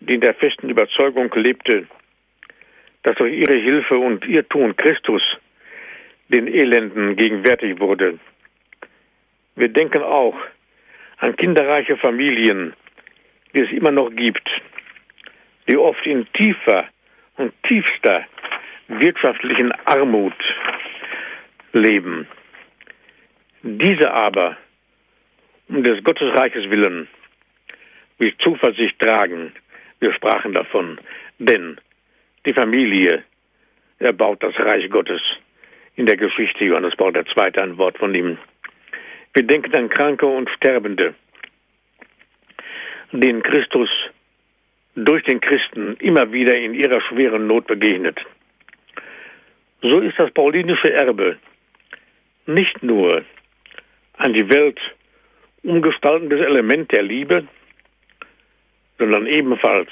die 0.00 0.14
in 0.14 0.22
der 0.22 0.32
festen 0.32 0.70
Überzeugung 0.70 1.30
lebte, 1.34 1.86
dass 3.02 3.16
durch 3.16 3.34
ihre 3.34 3.56
Hilfe 3.56 3.98
und 3.98 4.24
ihr 4.24 4.48
Tun 4.48 4.74
Christus 4.74 5.22
den 6.28 6.46
Elenden 6.48 7.16
gegenwärtig 7.16 7.80
wurde. 7.80 8.18
Wir 9.56 9.68
denken 9.68 10.02
auch 10.02 10.38
an 11.18 11.36
kinderreiche 11.36 11.98
Familien, 11.98 12.72
die 13.54 13.60
es 13.60 13.72
immer 13.72 13.90
noch 13.90 14.08
gibt, 14.08 14.48
die 15.68 15.76
oft 15.76 16.06
in 16.06 16.26
tiefer 16.32 16.86
und 17.36 17.52
tiefster 17.64 18.24
wirtschaftlichen 18.88 19.70
Armut 19.84 20.32
leben. 21.74 22.26
Diese 23.76 24.10
aber, 24.10 24.56
um 25.68 25.82
des 25.84 26.02
Gottesreiches 26.02 26.70
willen, 26.70 27.06
wie 28.18 28.34
Zuversicht 28.38 28.98
tragen, 28.98 29.52
wir 30.00 30.14
sprachen 30.14 30.54
davon, 30.54 30.98
denn 31.38 31.78
die 32.46 32.54
Familie 32.54 33.24
erbaut 33.98 34.42
das 34.42 34.58
Reich 34.58 34.88
Gottes 34.88 35.20
in 35.96 36.06
der 36.06 36.16
Geschichte 36.16 36.64
Johannes 36.64 36.96
Paul 36.96 37.14
II. 37.14 37.24
ein 37.60 37.76
Wort 37.76 37.98
von 37.98 38.14
ihm. 38.14 38.38
Wir 39.34 39.42
denken 39.42 39.74
an 39.74 39.90
Kranke 39.90 40.24
und 40.24 40.48
Sterbende, 40.48 41.14
denen 43.12 43.42
Christus 43.42 43.90
durch 44.94 45.24
den 45.24 45.42
Christen 45.42 45.94
immer 45.96 46.32
wieder 46.32 46.56
in 46.56 46.72
ihrer 46.72 47.02
schweren 47.02 47.46
Not 47.46 47.66
begegnet. 47.66 48.18
So 49.82 50.00
ist 50.00 50.18
das 50.18 50.30
paulinische 50.30 50.90
Erbe 50.90 51.36
nicht 52.46 52.82
nur 52.82 53.24
an 54.18 54.32
die 54.32 54.48
Welt 54.48 54.78
umgestaltendes 55.62 56.40
Element 56.40 56.92
der 56.92 57.02
Liebe, 57.02 57.46
sondern 58.98 59.26
ebenfalls 59.26 59.90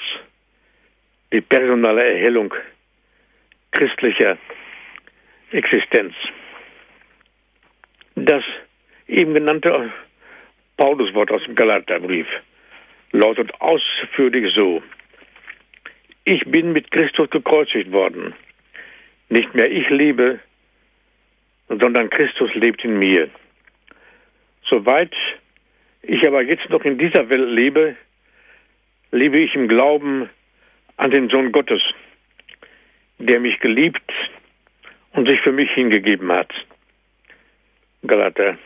die 1.31 1.41
personale 1.41 2.03
Erhellung 2.03 2.53
christlicher 3.71 4.37
Existenz. 5.51 6.13
Das 8.15 8.43
eben 9.07 9.33
genannte 9.33 9.91
Pauluswort 10.77 11.31
aus 11.31 11.43
dem 11.43 11.55
Galaterbrief 11.55 12.27
lautet 13.11 13.51
ausführlich 13.61 14.53
so. 14.53 14.81
Ich 16.25 16.43
bin 16.45 16.73
mit 16.73 16.91
Christus 16.91 17.29
gekreuzigt 17.29 17.91
worden. 17.91 18.33
Nicht 19.29 19.53
mehr 19.55 19.71
ich 19.71 19.89
lebe, 19.89 20.39
sondern 21.69 22.09
Christus 22.09 22.53
lebt 22.55 22.83
in 22.83 22.99
mir. 22.99 23.29
Soweit 24.69 25.13
ich 26.01 26.25
aber 26.27 26.41
jetzt 26.41 26.69
noch 26.69 26.83
in 26.83 26.97
dieser 26.97 27.29
Welt 27.29 27.49
lebe, 27.49 27.95
lebe 29.11 29.39
ich 29.39 29.55
im 29.55 29.67
Glauben 29.67 30.29
an 30.97 31.11
den 31.11 31.29
Sohn 31.29 31.51
Gottes, 31.51 31.81
der 33.19 33.39
mich 33.39 33.59
geliebt 33.59 34.11
und 35.13 35.29
sich 35.29 35.39
für 35.41 35.51
mich 35.51 35.71
hingegeben 35.71 36.31
hat. 36.31 36.51
Galater 38.05 38.57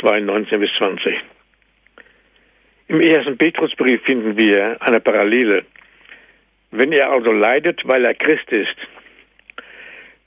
2, 0.00 0.20
19 0.20 0.60
bis 0.60 0.70
20. 0.78 1.14
Im 2.88 3.00
ersten 3.00 3.38
Petrusbrief 3.38 4.02
finden 4.02 4.36
wir 4.36 4.76
eine 4.82 5.00
Parallele. 5.00 5.64
Wenn 6.70 6.92
er 6.92 7.10
also 7.10 7.32
leidet, 7.32 7.80
weil 7.86 8.04
er 8.04 8.14
Christ 8.14 8.50
ist, 8.50 8.76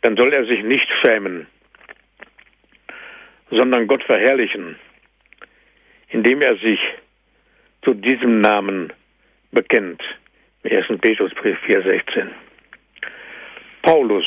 dann 0.01 0.15
soll 0.15 0.33
er 0.33 0.45
sich 0.45 0.63
nicht 0.63 0.87
schämen, 1.01 1.47
sondern 3.55 3.87
Gott 3.87 4.03
verherrlichen, 4.03 4.75
indem 6.09 6.41
er 6.41 6.57
sich 6.57 6.79
zu 7.83 7.93
diesem 7.93 8.41
Namen 8.41 8.91
bekennt. 9.51 10.01
Im 10.63 10.77
1. 10.77 10.99
Petrusbrief 10.99 11.57
4,16. 11.65 12.27
Paulus, 13.81 14.25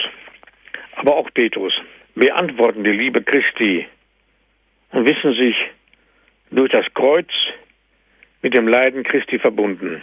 aber 0.96 1.16
auch 1.16 1.28
Petrus 1.34 1.74
beantworten 2.14 2.84
die 2.84 2.92
Liebe 2.92 3.22
Christi 3.22 3.86
und 4.92 5.08
wissen 5.08 5.34
sich 5.34 5.56
durch 6.50 6.70
das 6.70 6.86
Kreuz 6.94 7.28
mit 8.42 8.54
dem 8.54 8.68
Leiden 8.68 9.02
Christi 9.02 9.38
verbunden. 9.38 10.02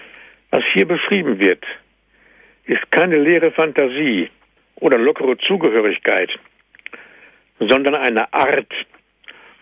Was 0.51 0.63
hier 0.73 0.85
beschrieben 0.85 1.39
wird, 1.39 1.65
ist 2.65 2.91
keine 2.91 3.17
leere 3.17 3.51
Fantasie 3.51 4.29
oder 4.75 4.97
lockere 4.97 5.37
Zugehörigkeit, 5.37 6.31
sondern 7.59 7.95
eine 7.95 8.33
Art 8.33 8.71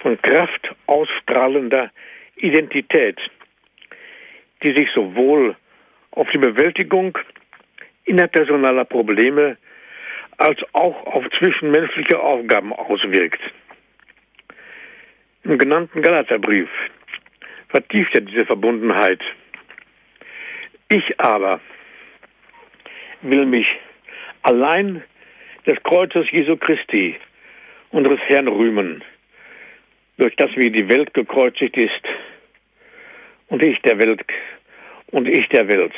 von 0.04 0.22
Kraft 0.22 0.76
ausstrahlender 0.86 1.89
Identität, 2.36 3.18
die 4.62 4.76
sich 4.76 4.89
sowohl 4.93 5.56
auf 6.12 6.30
die 6.32 6.38
Bewältigung 6.38 7.18
interpersonaler 8.04 8.86
Probleme 8.86 9.58
als 10.38 10.60
auch 10.74 11.06
auf 11.06 11.24
zwischenmenschliche 11.39 12.20
Aufgaben 12.20 12.74
auswirkt. 12.74 13.39
Im 15.43 15.58
genannten 15.58 16.01
Galaterbrief 16.01 16.70
vertieft 17.70 18.14
er 18.14 18.22
diese 18.22 18.45
Verbundenheit. 18.45 19.22
Ich 20.89 21.20
aber 21.20 21.62
will 23.22 23.45
mich 23.45 23.68
allein 24.41 25.01
des 25.66 25.82
Kreuzes 25.84 26.30
Jesu 26.32 26.58
Christi, 26.58 27.16
unseres 27.91 28.20
Herrn, 28.28 28.47
rühmen, 28.47 29.04
durch 30.18 30.36
das 30.36 30.49
wie 30.55 30.70
die 30.70 30.88
Welt 30.89 31.14
gekreuzigt 31.14 31.78
ist 31.78 32.01
und 33.47 33.61
ich 33.61 33.82
der 33.82 33.97
Welt 33.99 34.22
und 35.11 35.28
ich 35.28 35.47
der 35.49 35.68
Welt. 35.68 35.93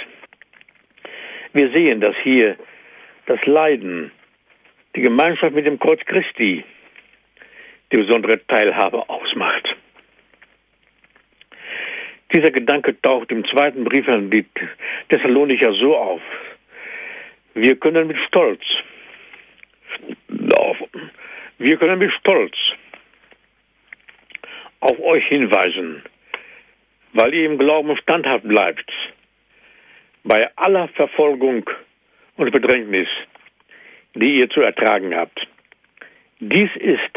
Wir 1.54 1.72
sehen, 1.72 2.02
dass 2.02 2.16
hier 2.24 2.58
das 3.26 3.44
Leiden, 3.46 4.12
die 4.96 5.02
Gemeinschaft 5.02 5.56
mit 5.56 5.66
dem 5.66 5.80
Kreuz 5.80 6.00
Christi 6.06 6.64
die 7.92 7.98
besondere 7.98 8.46
Teilhabe 8.48 9.10
ausmacht. 9.10 9.76
Dieser 12.34 12.52
Gedanke 12.52 13.00
taucht 13.02 13.32
im 13.32 13.46
zweiten 13.46 13.84
Brief 13.84 14.08
an 14.08 14.30
die 14.30 14.46
Thessalonicher 15.10 15.74
so 15.74 15.96
auf. 15.96 16.22
Wir 17.54 17.76
können 17.78 18.08
mit 18.08 18.18
Stolz 18.28 18.64
wir 21.58 21.78
können 21.78 22.00
mit 22.00 22.12
Stolz 22.12 22.56
auf 24.86 25.00
euch 25.00 25.26
hinweisen, 25.26 26.04
weil 27.14 27.34
ihr 27.34 27.46
im 27.46 27.58
Glauben 27.58 27.98
standhaft 27.98 28.48
bleibt, 28.48 28.92
bei 30.24 30.48
aller 30.56 30.88
Verfolgung 30.90 31.68
und 32.38 32.52
Bedrängnis, 32.52 33.08
die 34.14 34.38
ihr 34.38 34.50
zu 34.50 34.62
ertragen 34.62 35.16
habt. 35.16 35.48
Dies 36.40 36.70
ist 36.76 37.16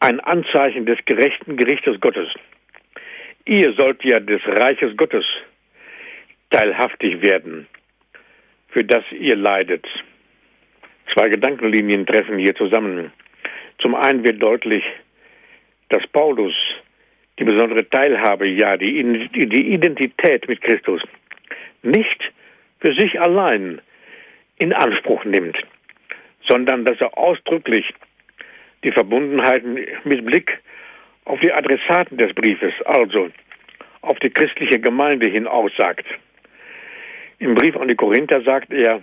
ein 0.00 0.18
Anzeichen 0.18 0.86
des 0.86 0.98
gerechten 1.04 1.56
Gerichtes 1.56 2.00
Gottes. 2.00 2.28
Ihr 3.44 3.72
sollt 3.74 4.04
ja 4.04 4.18
des 4.18 4.40
Reiches 4.44 4.96
Gottes 4.96 5.24
teilhaftig 6.50 7.22
werden, 7.22 7.68
für 8.70 8.82
das 8.82 9.04
ihr 9.12 9.36
leidet. 9.36 9.86
Zwei 11.12 11.28
Gedankenlinien 11.28 12.06
treffen 12.06 12.38
hier 12.38 12.56
zusammen. 12.56 13.12
Zum 13.78 13.94
einen 13.94 14.24
wird 14.24 14.42
deutlich, 14.42 14.82
dass 15.88 16.06
Paulus 16.08 16.54
die 17.38 17.44
besondere 17.44 17.88
Teilhabe, 17.88 18.46
ja, 18.48 18.76
die, 18.76 19.28
die 19.28 19.74
Identität 19.74 20.48
mit 20.48 20.62
Christus 20.62 21.02
nicht 21.82 22.32
für 22.80 22.94
sich 22.94 23.20
allein 23.20 23.80
in 24.58 24.72
Anspruch 24.72 25.24
nimmt, 25.24 25.56
sondern 26.48 26.84
dass 26.84 27.00
er 27.00 27.16
ausdrücklich 27.16 27.92
die 28.84 28.92
Verbundenheit 28.92 29.64
mit 30.04 30.24
Blick 30.24 30.58
auf 31.24 31.40
die 31.40 31.52
Adressaten 31.52 32.16
des 32.16 32.32
Briefes, 32.34 32.72
also 32.84 33.30
auf 34.00 34.18
die 34.20 34.30
christliche 34.30 34.78
Gemeinde 34.78 35.26
hin 35.26 35.46
aussagt. 35.46 36.06
Im 37.38 37.54
Brief 37.54 37.76
an 37.76 37.88
die 37.88 37.96
Korinther 37.96 38.40
sagt 38.42 38.72
er, 38.72 39.02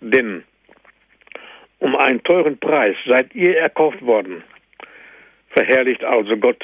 denn 0.00 0.44
um 1.78 1.96
einen 1.96 2.22
teuren 2.22 2.58
Preis 2.58 2.94
seid 3.06 3.34
ihr 3.34 3.56
erkauft 3.56 4.02
worden. 4.02 4.44
Verherrlicht 5.54 6.04
also 6.04 6.36
Gott 6.36 6.62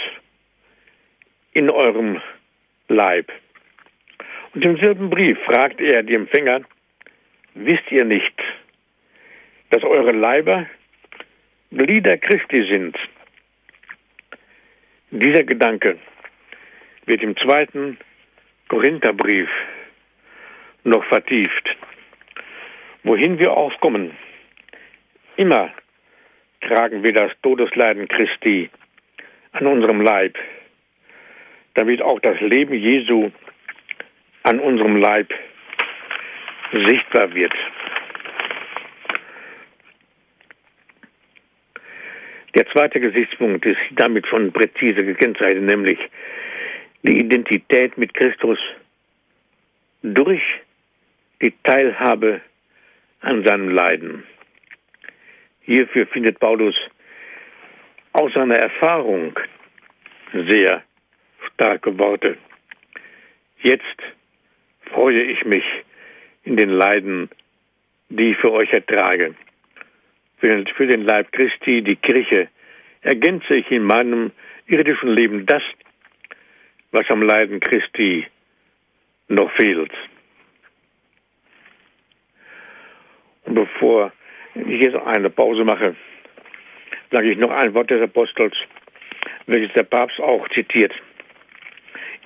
in 1.53 1.71
eurem 1.71 2.21
Leib. 2.89 3.31
Und 4.55 4.65
im 4.65 4.79
selben 4.79 5.11
Brief 5.11 5.39
fragt 5.45 5.81
er 5.81 6.03
die 6.03 6.15
Empfänger, 6.15 6.63
wisst 7.55 7.91
ihr 7.91 8.05
nicht, 8.05 8.35
dass 9.71 9.83
eure 9.83 10.13
Leiber 10.13 10.67
Glieder 11.71 12.17
Christi 12.17 12.67
sind? 12.71 12.97
Dieser 15.11 15.45
Gedanke 15.45 15.99
wird 17.07 17.23
im 17.23 17.37
zweiten 17.37 17.99
Korintherbrief 18.69 19.49
noch 20.85 21.05
vertieft. 21.05 21.77
Wohin 23.03 23.39
wir 23.39 23.53
aufkommen, 23.53 24.17
Immer 25.39 25.73
tragen 26.63 27.05
wir 27.05 27.13
das 27.13 27.31
Todesleiden 27.43 28.09
Christi 28.09 28.69
an 29.53 29.67
unserem 29.67 30.01
Leib, 30.01 30.37
damit 31.75 32.03
auch 32.03 32.21
das 32.21 32.41
Leben 32.41 32.75
Jesu 32.75 33.31
an 34.43 34.61
unserem 34.61 34.97
Leib 34.97 35.33
sichtbar 36.73 37.35
wird. 37.35 37.55
Der 42.55 42.67
zweite 42.69 42.99
Gesichtspunkt 42.99 43.65
ist 43.67 43.79
damit 43.93 44.27
schon 44.27 44.53
präzise 44.53 45.05
gekennzeichnet, 45.05 45.65
nämlich 45.65 45.99
die 47.03 47.19
Identität 47.19 47.97
mit 47.97 48.15
Christus 48.15 48.59
durch 50.03 50.43
die 51.41 51.55
Teilhabe 51.63 52.41
an 53.21 53.45
seinem 53.45 53.69
Leiden. 53.69 54.25
Hierfür 55.61 56.07
findet 56.07 56.41
Paulus 56.41 56.75
aus 58.13 58.33
seiner 58.33 58.57
Erfahrung 58.57 59.39
sehr 60.33 60.83
starke 61.53 61.99
Worte. 61.99 62.37
Jetzt 63.63 64.03
freue 64.93 65.23
ich 65.23 65.45
mich 65.45 65.65
in 66.45 66.57
den 66.57 66.71
Leiden, 66.71 67.29
die 68.09 68.31
ich 68.31 68.39
für 68.39 68.53
euch 68.53 68.73
ertrage. 68.73 69.35
für 70.41 70.87
den, 70.87 71.03
Leib 71.03 71.33
Christi, 71.33 71.83
die 71.83 71.97
Kirche, 71.97 72.49
ergänze 73.03 73.57
ich 73.57 73.71
in 73.71 73.83
meinem 73.83 74.31
irdischen 74.67 75.11
Leben 75.11 75.47
das, 75.47 75.63
was 76.93 77.09
am 77.11 77.23
Leiden 77.23 77.61
Christi 77.61 78.27
noch 79.29 79.51
fehlt. 79.53 79.93
Und 83.45 83.55
bevor 83.55 84.13
ich 84.55 84.81
jetzt 84.81 84.97
eine 84.97 85.31
Pause 85.31 85.65
mache, 85.65 85.97
sage 87.11 87.31
ich 87.31 87.39
noch 87.39 87.51
ein 87.51 87.75
Wort 87.75 87.91
des 87.91 88.03
Apostels, 88.03 88.57
welches 89.47 89.73
der 89.75 89.85
Papst 89.85 90.21
auch 90.21 90.49
zitiert. 90.51 90.93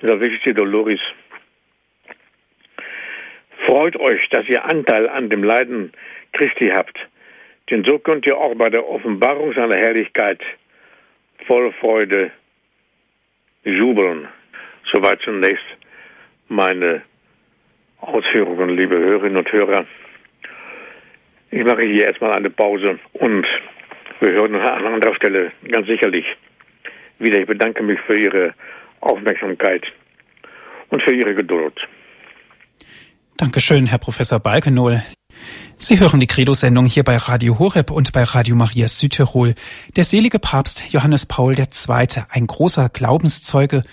In 0.01 0.07
der 0.07 0.17
Salvifici 0.17 0.53
Doloris. 0.53 0.99
Freut 3.65 3.95
euch, 3.95 4.27
dass 4.29 4.47
ihr 4.49 4.65
Anteil 4.65 5.07
an 5.07 5.29
dem 5.29 5.43
Leiden 5.43 5.93
Christi 6.33 6.67
habt, 6.67 6.97
denn 7.69 7.83
so 7.83 7.97
könnt 7.97 8.25
ihr 8.25 8.37
auch 8.37 8.55
bei 8.55 8.69
der 8.69 8.87
Offenbarung 8.87 9.53
seiner 9.53 9.77
Herrlichkeit 9.77 10.41
voll 11.47 11.71
Freude 11.73 12.31
jubeln. 13.63 14.27
Soweit 14.91 15.21
zunächst 15.21 15.63
meine 16.49 17.03
Ausführungen, 17.99 18.75
liebe 18.75 18.97
Hörerinnen 18.97 19.37
und 19.37 19.51
Hörer. 19.51 19.85
Ich 21.51 21.63
mache 21.63 21.83
hier 21.83 22.05
erstmal 22.05 22.33
eine 22.33 22.49
Pause 22.49 22.99
und 23.13 23.47
wir 24.23 24.31
hören 24.31 24.55
an 24.55 24.85
anderer 24.85 25.15
Stelle 25.15 25.51
ganz 25.69 25.85
sicherlich 25.85 26.25
wieder. 27.19 27.39
Ich 27.39 27.47
bedanke 27.47 27.83
mich 27.83 27.99
für 28.07 28.17
Ihre 28.17 28.53
Aufmerksamkeit 29.01 29.83
und 30.89 31.03
für 31.03 31.13
Ihre 31.13 31.35
Geduld. 31.35 31.77
Dankeschön, 33.35 33.85
Herr 33.85 33.97
Professor 33.97 34.39
Balkenohl. 34.39 35.03
Sie 35.75 35.99
hören 35.99 36.21
die 36.21 36.27
Credo-Sendung 36.27 36.85
hier 36.85 37.03
bei 37.03 37.17
Radio 37.17 37.59
Horeb 37.59 37.91
und 37.91 38.13
bei 38.13 38.23
Radio 38.23 38.55
Maria 38.55 38.87
Südtirol. 38.87 39.55
Der 39.97 40.05
selige 40.05 40.39
Papst 40.39 40.93
Johannes 40.93 41.25
Paul 41.25 41.59
II., 41.59 42.23
ein 42.29 42.47
großer 42.47 42.87
Glaubenszeuge 42.87 43.83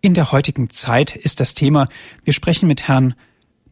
in 0.00 0.14
der 0.14 0.30
heutigen 0.30 0.70
Zeit, 0.70 1.16
ist 1.16 1.40
das 1.40 1.54
Thema. 1.54 1.88
Wir 2.22 2.32
sprechen 2.32 2.68
mit 2.68 2.86
Herrn 2.86 3.14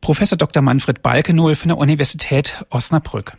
Professor 0.00 0.36
Dr. 0.36 0.62
Manfred 0.62 1.00
Balkenohl 1.00 1.54
von 1.54 1.68
der 1.68 1.78
Universität 1.78 2.64
Osnabrück. 2.70 3.36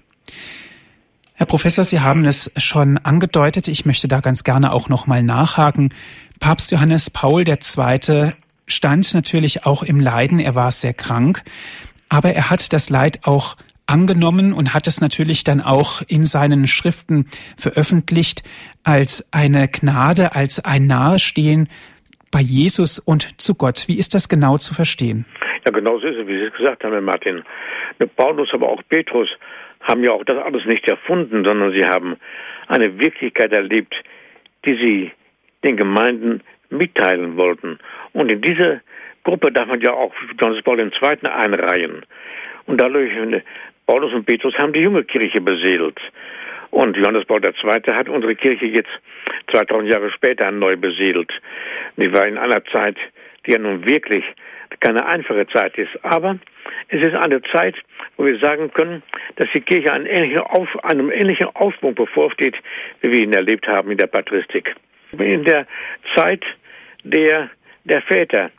Herr 1.39 1.45
Professor, 1.45 1.85
Sie 1.85 2.01
haben 2.01 2.25
es 2.25 2.51
schon 2.57 2.97
angedeutet. 2.97 3.69
Ich 3.69 3.85
möchte 3.85 4.09
da 4.09 4.19
ganz 4.19 4.43
gerne 4.43 4.73
auch 4.73 4.89
noch 4.89 5.07
mal 5.07 5.23
nachhaken. 5.23 5.93
Papst 6.41 6.69
Johannes 6.69 7.09
Paul 7.09 7.47
II. 7.47 8.33
stand 8.67 9.13
natürlich 9.13 9.65
auch 9.65 9.81
im 9.81 10.01
Leiden. 10.01 10.39
Er 10.39 10.53
war 10.53 10.69
sehr 10.71 10.93
krank. 10.93 11.43
Aber 12.09 12.33
er 12.33 12.49
hat 12.49 12.73
das 12.73 12.89
Leid 12.89 13.19
auch 13.23 13.55
angenommen 13.87 14.51
und 14.51 14.73
hat 14.73 14.85
es 14.85 14.99
natürlich 14.99 15.45
dann 15.45 15.61
auch 15.61 16.01
in 16.09 16.25
seinen 16.25 16.67
Schriften 16.67 17.27
veröffentlicht 17.55 18.43
als 18.83 19.25
eine 19.31 19.69
Gnade, 19.69 20.35
als 20.35 20.65
ein 20.65 20.87
Nahestehen 20.87 21.69
bei 22.31 22.41
Jesus 22.41 22.99
und 22.99 23.39
zu 23.39 23.55
Gott. 23.55 23.87
Wie 23.87 23.97
ist 23.97 24.13
das 24.13 24.27
genau 24.27 24.57
zu 24.57 24.73
verstehen? 24.73 25.25
Ja, 25.63 25.71
genau 25.71 25.99
so 25.99 26.07
ist 26.07 26.17
es, 26.17 26.27
wie 26.27 26.37
Sie 26.37 26.47
es 26.47 26.53
gesagt 26.53 26.83
haben, 26.83 26.91
Herr 26.91 27.01
Martin. 27.01 27.43
Paulus, 28.17 28.49
aber 28.53 28.67
auch 28.67 28.81
Petrus 28.89 29.29
haben 29.82 30.03
ja 30.03 30.11
auch 30.11 30.23
das 30.23 30.38
alles 30.38 30.65
nicht 30.65 30.88
erfunden, 30.88 31.43
sondern 31.43 31.73
sie 31.73 31.86
haben 31.86 32.17
eine 32.67 32.99
Wirklichkeit 32.99 33.51
erlebt, 33.51 33.95
die 34.65 34.75
sie 34.75 35.11
den 35.63 35.77
Gemeinden 35.77 36.41
mitteilen 36.69 37.38
wollten. 37.38 37.80
Und 38.13 38.32
in 38.32 38.41
diese 38.41 38.82
Gruppe 39.23 39.51
darf 39.51 39.67
man 39.67 39.82
ja 39.82 39.93
auch 39.93 40.13
Johannes 40.39 40.63
Paul 40.63 40.80
II. 40.80 41.27
einreihen. 41.27 42.05
Und 42.65 42.80
dadurch, 42.80 43.11
Paulus 43.88 44.13
und 44.13 44.25
Petrus 44.25 44.57
haben 44.57 44.73
die 44.73 44.82
junge 44.82 45.03
Kirche 45.03 45.41
beseelt. 45.41 45.99
Und 46.71 46.95
Johannes 46.95 47.25
Paul 47.25 47.43
II. 47.43 47.93
hat 47.93 48.09
unsere 48.09 48.36
Kirche 48.36 48.65
jetzt 48.67 48.91
2000 49.51 49.91
Jahre 49.91 50.11
später 50.11 50.51
neu 50.51 50.77
beseelt. 50.77 51.32
Die 51.97 52.13
war 52.13 52.27
in 52.27 52.38
einer 52.38 52.63
Zeit, 52.65 52.97
die 53.45 53.51
ja 53.51 53.57
nun 53.57 53.88
wirklich 53.88 54.23
keine 54.80 55.05
einfache 55.05 55.47
Zeit 55.47 55.78
ist. 55.78 55.91
Aber 56.03 56.39
es 56.89 57.01
ist 57.01 57.15
eine 57.15 57.41
Zeit, 57.43 57.76
wo 58.17 58.26
wir 58.26 58.38
sagen 58.39 58.72
können, 58.72 59.03
dass 59.36 59.47
die 59.53 59.61
Kirche 59.61 59.91
einen 59.91 60.05
ähnlichen, 60.05 60.39
Auf, 60.39 60.84
einem 60.84 61.11
ähnlichen 61.11 61.47
Aufbruch 61.55 61.95
bevorsteht, 61.95 62.55
wie 63.01 63.11
wir 63.11 63.20
ihn 63.20 63.34
erlebt 63.34 63.67
haben 63.67 63.91
in 63.91 63.97
der 63.97 64.07
Patristik. 64.07 64.76
In 65.11 65.43
der 65.43 65.67
Zeit 66.15 66.43
der, 67.03 67.49
der 67.86 68.01
Väter, 68.03 68.51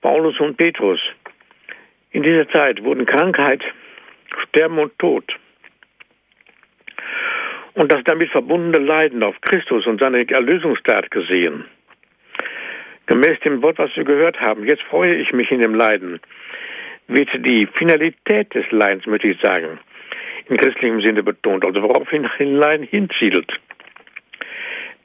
Paulus 0.00 0.38
und 0.40 0.56
Petrus, 0.56 1.00
in 2.10 2.22
dieser 2.22 2.48
Zeit 2.48 2.82
wurden 2.82 3.06
Krankheit, 3.06 3.62
Sterben 4.48 4.78
und 4.78 4.98
Tod 4.98 5.24
und 7.74 7.92
das 7.92 8.02
damit 8.04 8.30
verbundene 8.30 8.84
Leiden 8.84 9.22
auf 9.22 9.40
Christus 9.40 9.86
und 9.86 10.00
seine 10.00 10.28
Erlösungstat 10.28 11.10
gesehen. 11.10 11.64
Gemäß 13.08 13.40
dem 13.40 13.62
Wort, 13.62 13.78
was 13.78 13.96
wir 13.96 14.04
gehört 14.04 14.38
haben, 14.38 14.66
jetzt 14.66 14.82
freue 14.82 15.14
ich 15.14 15.32
mich 15.32 15.50
in 15.50 15.60
dem 15.60 15.74
Leiden, 15.74 16.20
wird 17.06 17.30
die 17.38 17.66
Finalität 17.72 18.54
des 18.54 18.70
Leidens, 18.70 19.06
möchte 19.06 19.28
ich 19.28 19.40
sagen, 19.40 19.80
in 20.48 20.58
christlichem 20.58 21.00
Sinne 21.00 21.22
betont, 21.22 21.64
also 21.64 21.82
worauf 21.82 22.08
hin 22.10 22.28
Leiden 22.54 22.86
hinzielt. 22.86 23.50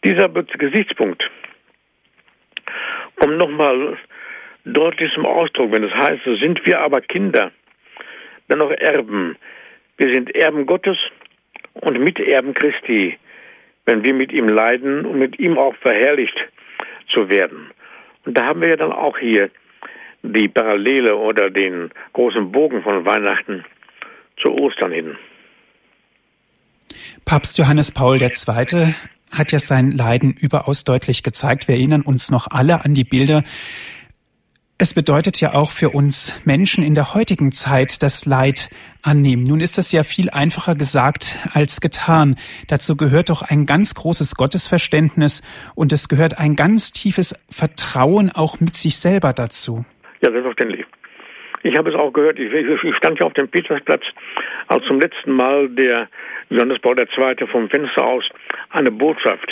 Dieser 0.04 0.28
Gesichtspunkt 0.28 1.24
kommt 3.16 3.38
nochmal 3.38 3.98
deutlich 4.66 5.14
zum 5.14 5.26
Ausdruck, 5.26 5.72
wenn 5.72 5.86
es 5.86 5.94
heißt, 5.94 6.24
sind 6.42 6.66
wir 6.66 6.82
aber 6.82 7.00
Kinder, 7.00 7.54
dann 8.50 8.60
noch 8.60 8.72
Erben. 8.72 9.38
Wir 9.96 10.12
sind 10.12 10.36
Erben 10.36 10.66
Gottes 10.66 10.98
und 11.76 11.98
Miterben 12.00 12.54
Christi, 12.54 13.18
wenn 13.86 14.04
wir 14.04 14.14
mit 14.14 14.34
ihm 14.34 14.50
leiden 14.50 15.06
und 15.06 15.20
mit 15.20 15.40
ihm 15.40 15.58
auch 15.58 15.76
verherrlicht 15.78 16.36
zu 17.08 17.30
werden. 17.30 17.72
Und 18.26 18.38
da 18.38 18.46
haben 18.46 18.62
wir 18.62 18.70
ja 18.70 18.76
dann 18.76 18.92
auch 18.92 19.18
hier 19.18 19.50
die 20.24 20.48
Parallele 20.48 21.16
oder 21.16 21.50
den 21.50 21.90
großen 22.14 22.52
Bogen 22.52 22.82
von 22.82 23.06
Weihnachten 23.06 23.66
zu 24.42 24.50
Ostern 24.50 24.92
hin. 24.92 25.18
Papst 27.26 27.58
Johannes 27.58 27.92
Paul 27.92 28.22
II. 28.22 28.94
hat 29.32 29.52
ja 29.52 29.60
sein 29.60 29.92
Leiden 29.92 30.32
überaus 30.32 30.84
deutlich 30.84 31.24
gezeigt. 31.24 31.68
Wir 31.68 31.76
erinnern 31.76 32.02
uns 32.02 32.32
noch 32.32 32.48
alle 32.50 32.86
an 32.86 32.94
die 32.94 33.04
Bilder 33.04 33.44
es 34.80 34.94
bedeutet 34.94 35.40
ja 35.40 35.54
auch 35.54 35.72
für 35.72 35.90
uns 35.90 36.42
Menschen 36.46 36.84
in 36.84 36.96
der 36.96 37.14
heutigen 37.14 37.52
Zeit 37.52 38.02
das 38.02 38.26
Leid 38.26 38.70
annehmen. 39.04 39.44
Nun 39.44 39.60
ist 39.60 39.78
das 39.78 39.92
ja 39.92 40.04
viel 40.04 40.30
einfacher 40.30 40.76
gesagt 40.76 41.38
als 41.54 41.80
getan. 41.80 42.36
Dazu 42.68 42.98
gehört 42.98 43.30
doch 43.30 43.44
ein 43.44 43.66
ganz 43.66 43.94
großes 43.94 44.36
Gottesverständnis 44.36 45.44
und 45.76 45.94
es 45.94 46.10
gehört 46.10 46.40
ein 46.40 46.56
ganz 46.56 46.92
tiefes 46.92 47.36
Vertrauen 47.50 48.32
auch 48.34 48.60
mit 48.60 48.76
sich 48.76 48.98
selber 48.98 49.32
dazu. 49.34 49.86
Ja, 50.22 50.32
selbstverständlich. 50.32 50.86
Ich 51.62 51.78
habe 51.78 51.90
es 51.90 51.96
auch 51.96 52.12
gehört, 52.12 52.40
ich, 52.40 52.52
ich 52.52 52.96
stand 52.98 53.20
ja 53.20 53.26
auf 53.26 53.34
dem 53.34 53.48
Petersplatz, 53.48 54.04
als 54.68 54.84
zum 54.86 55.00
letzten 55.00 55.32
Mal 55.32 55.70
der 55.70 56.10
Johannes 56.50 56.80
Paul 56.80 57.00
II. 57.00 57.48
vom 57.48 57.70
Fenster 57.70 58.04
aus 58.04 58.28
eine 58.72 58.92
Botschaft 58.92 59.50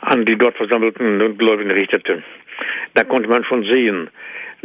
an 0.00 0.24
die 0.24 0.36
dort 0.36 0.56
versammelten 0.56 1.36
Gläubigen 1.36 1.70
richtete. 1.70 2.22
Da 2.94 3.04
konnte 3.04 3.28
man 3.28 3.44
schon 3.44 3.64
sehen, 3.64 4.08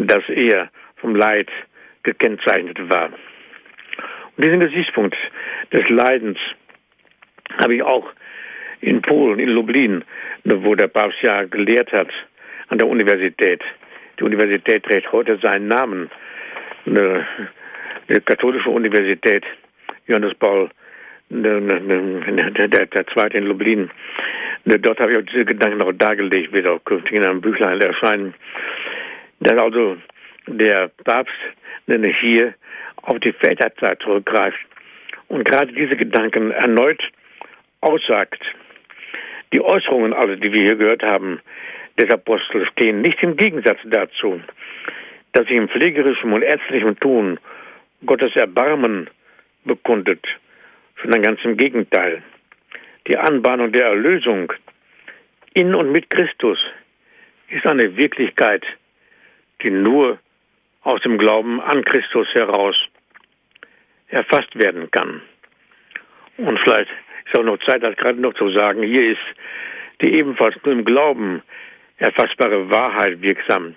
dass 0.07 0.27
er 0.29 0.69
vom 0.97 1.15
Leid 1.15 1.49
gekennzeichnet 2.03 2.89
war. 2.89 3.09
Und 4.37 4.45
diesen 4.45 4.59
Gesichtspunkt 4.59 5.15
des 5.73 5.87
Leidens 5.89 6.37
habe 7.57 7.75
ich 7.75 7.83
auch 7.83 8.09
in 8.81 9.01
Polen, 9.01 9.39
in 9.39 9.49
Lublin, 9.49 10.03
wo 10.45 10.75
der 10.75 10.87
Papst 10.87 11.21
ja 11.21 11.43
gelehrt 11.43 11.91
hat, 11.91 12.09
an 12.69 12.77
der 12.77 12.87
Universität. 12.87 13.61
Die 14.19 14.23
Universität 14.23 14.83
trägt 14.83 15.11
heute 15.11 15.37
seinen 15.41 15.67
Namen. 15.67 16.09
Eine, 16.85 17.27
eine 18.07 18.21
katholische 18.21 18.69
Universität, 18.69 19.43
Johannes 20.07 20.33
Paul 20.35 20.69
der, 21.29 22.87
der, 22.87 23.07
zweite 23.13 23.37
in 23.37 23.45
Lublin. 23.45 23.91
Dort 24.65 24.99
habe 24.99 25.11
ich 25.11 25.17
auch 25.19 25.25
diese 25.31 25.45
Gedanken 25.45 25.77
noch 25.77 25.91
dargelegt, 25.93 26.53
wird 26.53 26.65
auch 26.65 26.83
künftig 26.83 27.17
in 27.17 27.23
einem 27.23 27.41
Büchlein 27.41 27.79
erscheinen 27.81 28.33
dass 29.39 29.57
also 29.57 29.97
der 30.47 30.89
Papst 31.03 31.33
hier 32.21 32.53
auf 33.03 33.19
die 33.19 33.33
Väterzeit 33.33 34.01
zurückgreift 34.01 34.59
und 35.27 35.43
gerade 35.43 35.71
diese 35.73 35.95
Gedanken 35.95 36.51
erneut 36.51 37.01
aussagt. 37.81 38.41
Die 39.53 39.61
Äußerungen, 39.61 40.13
also 40.13 40.35
die 40.35 40.51
wir 40.51 40.61
hier 40.61 40.75
gehört 40.75 41.03
haben, 41.03 41.39
des 41.99 42.09
Apostels 42.11 42.67
stehen 42.69 43.01
nicht 43.01 43.21
im 43.23 43.35
Gegensatz 43.35 43.79
dazu, 43.85 44.41
dass 45.33 45.47
sich 45.47 45.57
im 45.57 45.69
pflegerischem 45.69 46.33
und 46.33 46.43
ärztlichen 46.43 46.99
Tun 46.99 47.39
Gottes 48.05 48.35
Erbarmen 48.35 49.09
bekundet, 49.65 50.25
sondern 51.01 51.21
ganz 51.21 51.39
im 51.43 51.57
Gegenteil. 51.57 52.21
Die 53.07 53.17
Anbahnung 53.17 53.71
der 53.71 53.85
Erlösung 53.87 54.53
in 55.53 55.73
und 55.75 55.91
mit 55.91 56.09
Christus 56.09 56.59
ist 57.49 57.65
eine 57.65 57.97
Wirklichkeit, 57.97 58.63
die 59.61 59.71
nur 59.71 60.19
aus 60.83 61.01
dem 61.01 61.17
Glauben 61.17 61.61
an 61.61 61.83
Christus 61.83 62.27
heraus 62.33 62.75
erfasst 64.07 64.57
werden 64.57 64.89
kann. 64.91 65.21
Und 66.37 66.59
vielleicht 66.59 66.89
ist 67.25 67.35
auch 67.35 67.43
noch 67.43 67.59
Zeit, 67.59 67.83
das 67.83 67.95
gerade 67.97 68.19
noch 68.19 68.33
zu 68.33 68.49
sagen, 68.51 68.83
hier 68.83 69.11
ist 69.11 69.21
die 70.01 70.13
ebenfalls 70.13 70.55
nur 70.63 70.73
im 70.73 70.85
Glauben 70.85 71.43
erfassbare 71.97 72.69
Wahrheit 72.69 73.21
wirksam, 73.21 73.75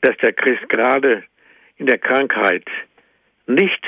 dass 0.00 0.16
der 0.18 0.32
Christ 0.32 0.68
gerade 0.68 1.24
in 1.76 1.86
der 1.86 1.98
Krankheit 1.98 2.64
nicht 3.46 3.84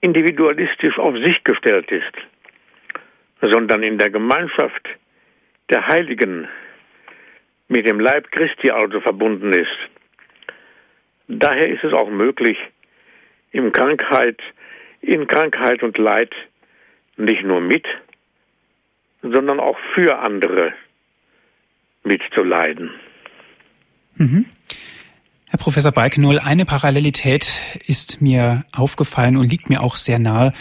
individualistisch 0.00 0.98
auf 0.98 1.16
sich 1.16 1.42
gestellt 1.42 1.90
ist, 1.90 2.12
sondern 3.40 3.82
in 3.82 3.98
der 3.98 4.10
Gemeinschaft 4.10 4.88
der 5.68 5.86
Heiligen 5.86 6.48
mit 7.68 7.88
dem 7.88 8.00
Leib 8.00 8.30
Christi 8.30 8.70
also 8.70 9.00
verbunden 9.00 9.52
ist. 9.52 9.76
Daher 11.28 11.68
ist 11.68 11.82
es 11.82 11.92
auch 11.92 12.08
möglich, 12.08 12.56
in 13.50 13.72
Krankheit, 13.72 14.40
in 15.00 15.26
Krankheit 15.26 15.82
und 15.82 15.98
Leid 15.98 16.32
nicht 17.16 17.42
nur 17.42 17.60
mit, 17.60 17.86
sondern 19.22 19.58
auch 19.58 19.78
für 19.94 20.18
andere 20.18 20.72
mitzuleiden. 22.04 22.90
Mhm. 24.16 24.46
Herr 25.48 25.58
Professor 25.58 25.92
Balkenohl, 25.92 26.38
eine 26.38 26.64
Parallelität 26.64 27.60
ist 27.86 28.20
mir 28.20 28.64
aufgefallen 28.72 29.36
und 29.36 29.48
liegt 29.48 29.68
mir 29.68 29.82
auch 29.82 29.96
sehr 29.96 30.18
nahe. 30.18 30.52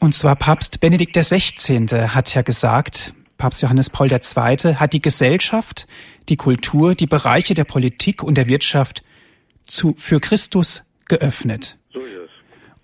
Und 0.00 0.14
zwar 0.14 0.36
Papst 0.36 0.80
Benedikt 0.80 1.16
XVI. 1.16 1.86
hat 2.08 2.34
ja 2.34 2.42
gesagt, 2.42 3.12
Papst 3.38 3.62
Johannes 3.62 3.88
Paul 3.88 4.08
II. 4.12 4.74
hat 4.74 4.92
die 4.92 5.00
Gesellschaft, 5.00 5.86
die 6.28 6.36
Kultur, 6.36 6.94
die 6.94 7.06
Bereiche 7.06 7.54
der 7.54 7.64
Politik 7.64 8.22
und 8.22 8.36
der 8.36 8.48
Wirtschaft 8.48 9.02
zu, 9.64 9.94
für 9.96 10.20
Christus 10.20 10.84
geöffnet. 11.08 11.78
So 11.92 12.00
ist 12.00 12.14
es. 12.14 12.30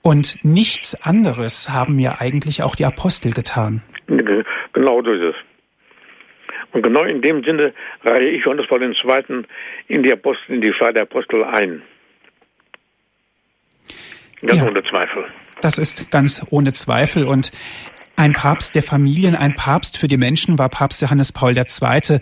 Und 0.03 0.45
nichts 0.45 0.95
anderes 1.03 1.71
haben 1.71 1.99
ja 1.99 2.21
eigentlich 2.21 2.63
auch 2.63 2.77
die 2.77 2.85
Apostel 2.85 3.33
getan. 3.33 3.83
Genau 4.07 5.03
so 5.03 5.13
ist 5.13 5.23
es. 5.23 5.35
Und 6.73 6.83
genau 6.83 7.05
in 7.05 7.23
dem 7.23 7.43
Sinne 7.45 7.73
reihe 8.05 8.31
ich 8.31 8.45
Johannes 8.45 8.67
Paul 8.69 8.83
II. 8.83 9.45
in 9.89 10.03
die 10.03 10.13
Apostel, 10.13 10.55
in 10.55 10.61
die 10.61 10.73
Schar 10.73 10.93
der 10.93 11.03
Apostel 11.03 11.45
ein. 11.45 11.83
Ganz 14.43 14.61
ja, 14.61 14.67
ohne 14.67 14.83
Zweifel. 14.85 15.25
Das 15.61 15.79
ist 15.79 16.11
ganz 16.11 16.45
ohne 16.51 16.73
Zweifel. 16.73 17.27
Und 17.27 17.53
ein 18.17 18.33
Papst 18.33 18.75
der 18.75 18.83
Familien, 18.83 19.35
ein 19.35 19.55
Papst 19.55 19.99
für 19.99 20.09
die 20.09 20.17
Menschen 20.17 20.59
war 20.59 20.69
Papst 20.69 21.03
Johannes 21.03 21.33
Paul 21.33 21.57
II. 21.57 22.21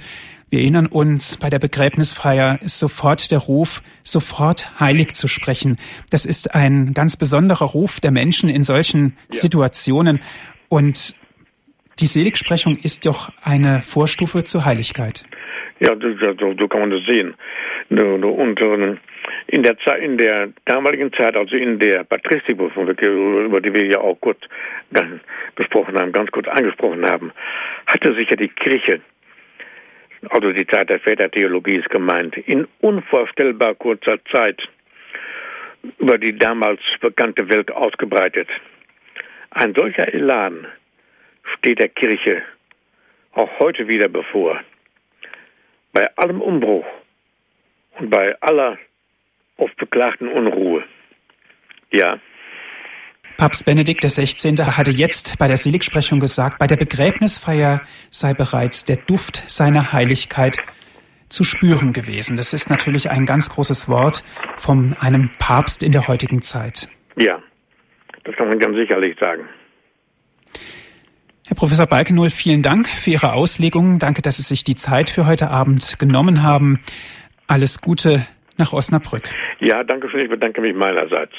Wir 0.50 0.60
erinnern 0.60 0.86
uns, 0.86 1.38
bei 1.38 1.48
der 1.48 1.58
Begräbnisfeier 1.58 2.58
ist 2.62 2.78
sofort 2.78 3.30
der 3.30 3.38
Ruf, 3.38 3.82
sofort 4.02 4.78
heilig 4.80 5.14
zu 5.14 5.28
sprechen. 5.28 5.78
Das 6.10 6.26
ist 6.26 6.54
ein 6.54 6.92
ganz 6.92 7.16
besonderer 7.16 7.66
Ruf 7.66 8.00
der 8.00 8.10
Menschen 8.10 8.50
in 8.50 8.62
solchen 8.62 9.16
ja. 9.32 9.40
Situationen. 9.40 10.20
Und 10.68 11.14
die 12.00 12.06
Seligsprechung 12.06 12.76
ist 12.76 13.06
doch 13.06 13.32
eine 13.42 13.80
Vorstufe 13.80 14.44
zur 14.44 14.64
Heiligkeit. 14.64 15.24
Ja, 15.80 15.90
so, 15.98 16.54
so 16.58 16.68
kann 16.68 16.80
man 16.80 16.90
das 16.90 17.04
sehen. 17.06 17.34
Und 17.90 18.58
in 19.46 19.62
der, 19.62 19.78
Zeit, 19.78 20.02
in 20.02 20.18
der 20.18 20.48
damaligen 20.64 21.12
Zeit, 21.12 21.36
also 21.36 21.56
in 21.56 21.78
der 21.78 22.04
Patristikprüfung, 22.04 22.88
über 22.88 23.60
die 23.60 23.74
wir 23.74 23.86
ja 23.86 23.98
auch 23.98 24.18
kurz 24.20 24.40
gesprochen 25.56 25.98
haben, 25.98 26.12
ganz 26.12 26.30
kurz 26.30 26.48
angesprochen 26.48 27.04
haben, 27.04 27.32
hatte 27.86 28.14
sich 28.14 28.28
ja 28.30 28.36
die 28.36 28.48
Kirche, 28.48 29.00
also 30.30 30.52
die 30.52 30.66
Zeit 30.66 30.90
der 30.90 31.00
Vätertheologie 31.00 31.76
ist 31.76 31.90
gemeint, 31.90 32.36
in 32.36 32.66
unvorstellbar 32.80 33.74
kurzer 33.74 34.18
Zeit 34.26 34.60
über 35.98 36.18
die 36.18 36.36
damals 36.36 36.80
bekannte 37.00 37.48
Welt 37.48 37.70
ausgebreitet. 37.72 38.48
Ein 39.50 39.74
solcher 39.74 40.12
Elan 40.14 40.66
steht 41.58 41.80
der 41.80 41.88
Kirche 41.88 42.42
auch 43.32 43.58
heute 43.58 43.88
wieder 43.88 44.08
bevor. 44.08 44.60
Bei 45.92 46.14
allem 46.16 46.40
Umbruch 46.40 46.86
und 47.98 48.10
bei 48.10 48.40
aller 48.40 48.78
oft 49.62 49.76
beklagten 49.76 50.28
Unruhe. 50.28 50.84
Ja. 51.90 52.18
Papst 53.36 53.64
Benedikt 53.64 54.02
XVI. 54.02 54.56
hatte 54.64 54.90
jetzt 54.90 55.38
bei 55.38 55.48
der 55.48 55.56
Seligsprechung 55.56 56.20
gesagt, 56.20 56.58
bei 56.58 56.66
der 56.66 56.76
Begräbnisfeier 56.76 57.80
sei 58.10 58.34
bereits 58.34 58.84
der 58.84 58.96
Duft 58.96 59.42
seiner 59.46 59.92
Heiligkeit 59.92 60.58
zu 61.28 61.44
spüren 61.44 61.92
gewesen. 61.92 62.36
Das 62.36 62.52
ist 62.52 62.68
natürlich 62.68 63.10
ein 63.10 63.24
ganz 63.24 63.48
großes 63.48 63.88
Wort 63.88 64.22
von 64.58 64.94
einem 65.00 65.30
Papst 65.38 65.82
in 65.82 65.92
der 65.92 66.08
heutigen 66.08 66.42
Zeit. 66.42 66.88
Ja, 67.16 67.42
das 68.24 68.36
kann 68.36 68.48
man 68.48 68.58
ganz 68.58 68.76
sicherlich 68.76 69.18
sagen. 69.18 69.48
Herr 71.46 71.56
Professor 71.56 71.86
Balkenohl, 71.86 72.30
vielen 72.30 72.62
Dank 72.62 72.88
für 72.88 73.10
Ihre 73.10 73.32
Auslegung. 73.32 73.98
Danke, 73.98 74.22
dass 74.22 74.36
Sie 74.36 74.42
sich 74.42 74.62
die 74.62 74.74
Zeit 74.74 75.10
für 75.10 75.26
heute 75.26 75.50
Abend 75.50 75.98
genommen 75.98 76.42
haben. 76.42 76.80
Alles 77.46 77.80
Gute 77.80 78.26
nach 78.62 78.72
Osnabrück. 78.72 79.28
Ja, 79.58 79.82
danke 79.82 80.08
schön. 80.08 80.20
Ich 80.20 80.30
bedanke 80.30 80.60
mich 80.60 80.72
meinerseits. 80.74 81.32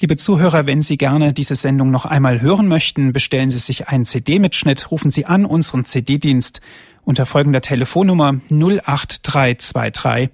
Liebe 0.00 0.16
Zuhörer, 0.16 0.66
wenn 0.66 0.82
Sie 0.82 0.98
gerne 0.98 1.32
diese 1.32 1.54
Sendung 1.54 1.92
noch 1.92 2.06
einmal 2.06 2.40
hören 2.40 2.66
möchten, 2.66 3.12
bestellen 3.12 3.50
Sie 3.50 3.58
sich 3.58 3.86
einen 3.88 4.04
CD-Mitschnitt, 4.04 4.90
rufen 4.90 5.12
Sie 5.12 5.26
an 5.26 5.44
unseren 5.44 5.84
CD-Dienst 5.84 6.60
unter 7.04 7.26
folgender 7.26 7.60
Telefonnummer 7.60 8.40
08323 8.50 10.30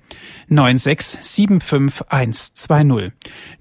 9675120 0.49 3.13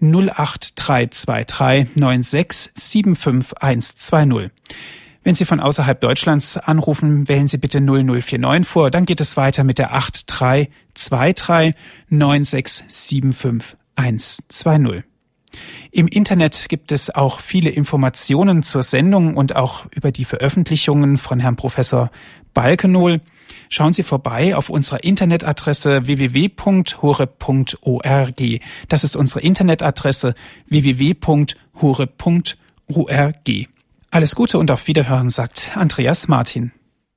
08323 0.02 1.88
9675120. 1.98 4.52
Wenn 5.26 5.34
Sie 5.34 5.46
von 5.46 5.60
außerhalb 5.60 6.00
Deutschlands 6.00 6.56
anrufen, 6.56 7.28
wählen 7.28 7.48
Sie 7.48 7.58
bitte 7.58 7.82
0049 7.82 8.70
vor, 8.70 8.92
dann 8.92 9.06
geht 9.06 9.20
es 9.20 9.36
weiter 9.36 9.64
mit 9.64 9.80
der 9.80 9.96
8323 9.96 11.74
9675120. 12.12 15.02
Im 15.90 16.08
Internet 16.08 16.68
gibt 16.70 16.92
es 16.92 17.10
auch 17.10 17.40
viele 17.40 17.72
Informationen 17.72 18.62
zur 18.62 18.84
Sendung 18.84 19.36
und 19.36 19.56
auch 19.56 19.88
über 19.92 20.12
die 20.12 20.26
Veröffentlichungen 20.26 21.18
von 21.18 21.40
Herrn 21.40 21.56
Professor 21.56 22.12
Balkenohl. 22.54 23.22
Schauen 23.70 23.94
Sie 23.94 24.04
vorbei 24.04 24.56
auf 24.56 24.70
unserer 24.70 25.04
Internetadresse 25.04 26.06
www.hore.org. 26.06 28.44
Das 28.90 29.04
ist 29.04 29.16
unsere 29.16 29.42
Internetadresse 29.42 30.36
www.hore.org. 30.68 31.56
Alles 34.16 34.34
Gute 34.34 34.60
und 34.60 34.72
auf 34.72 34.88
Wiederhören, 34.88 35.30
sagt 35.30 35.76
Andreas 35.76 36.30
Martin. 36.30 36.72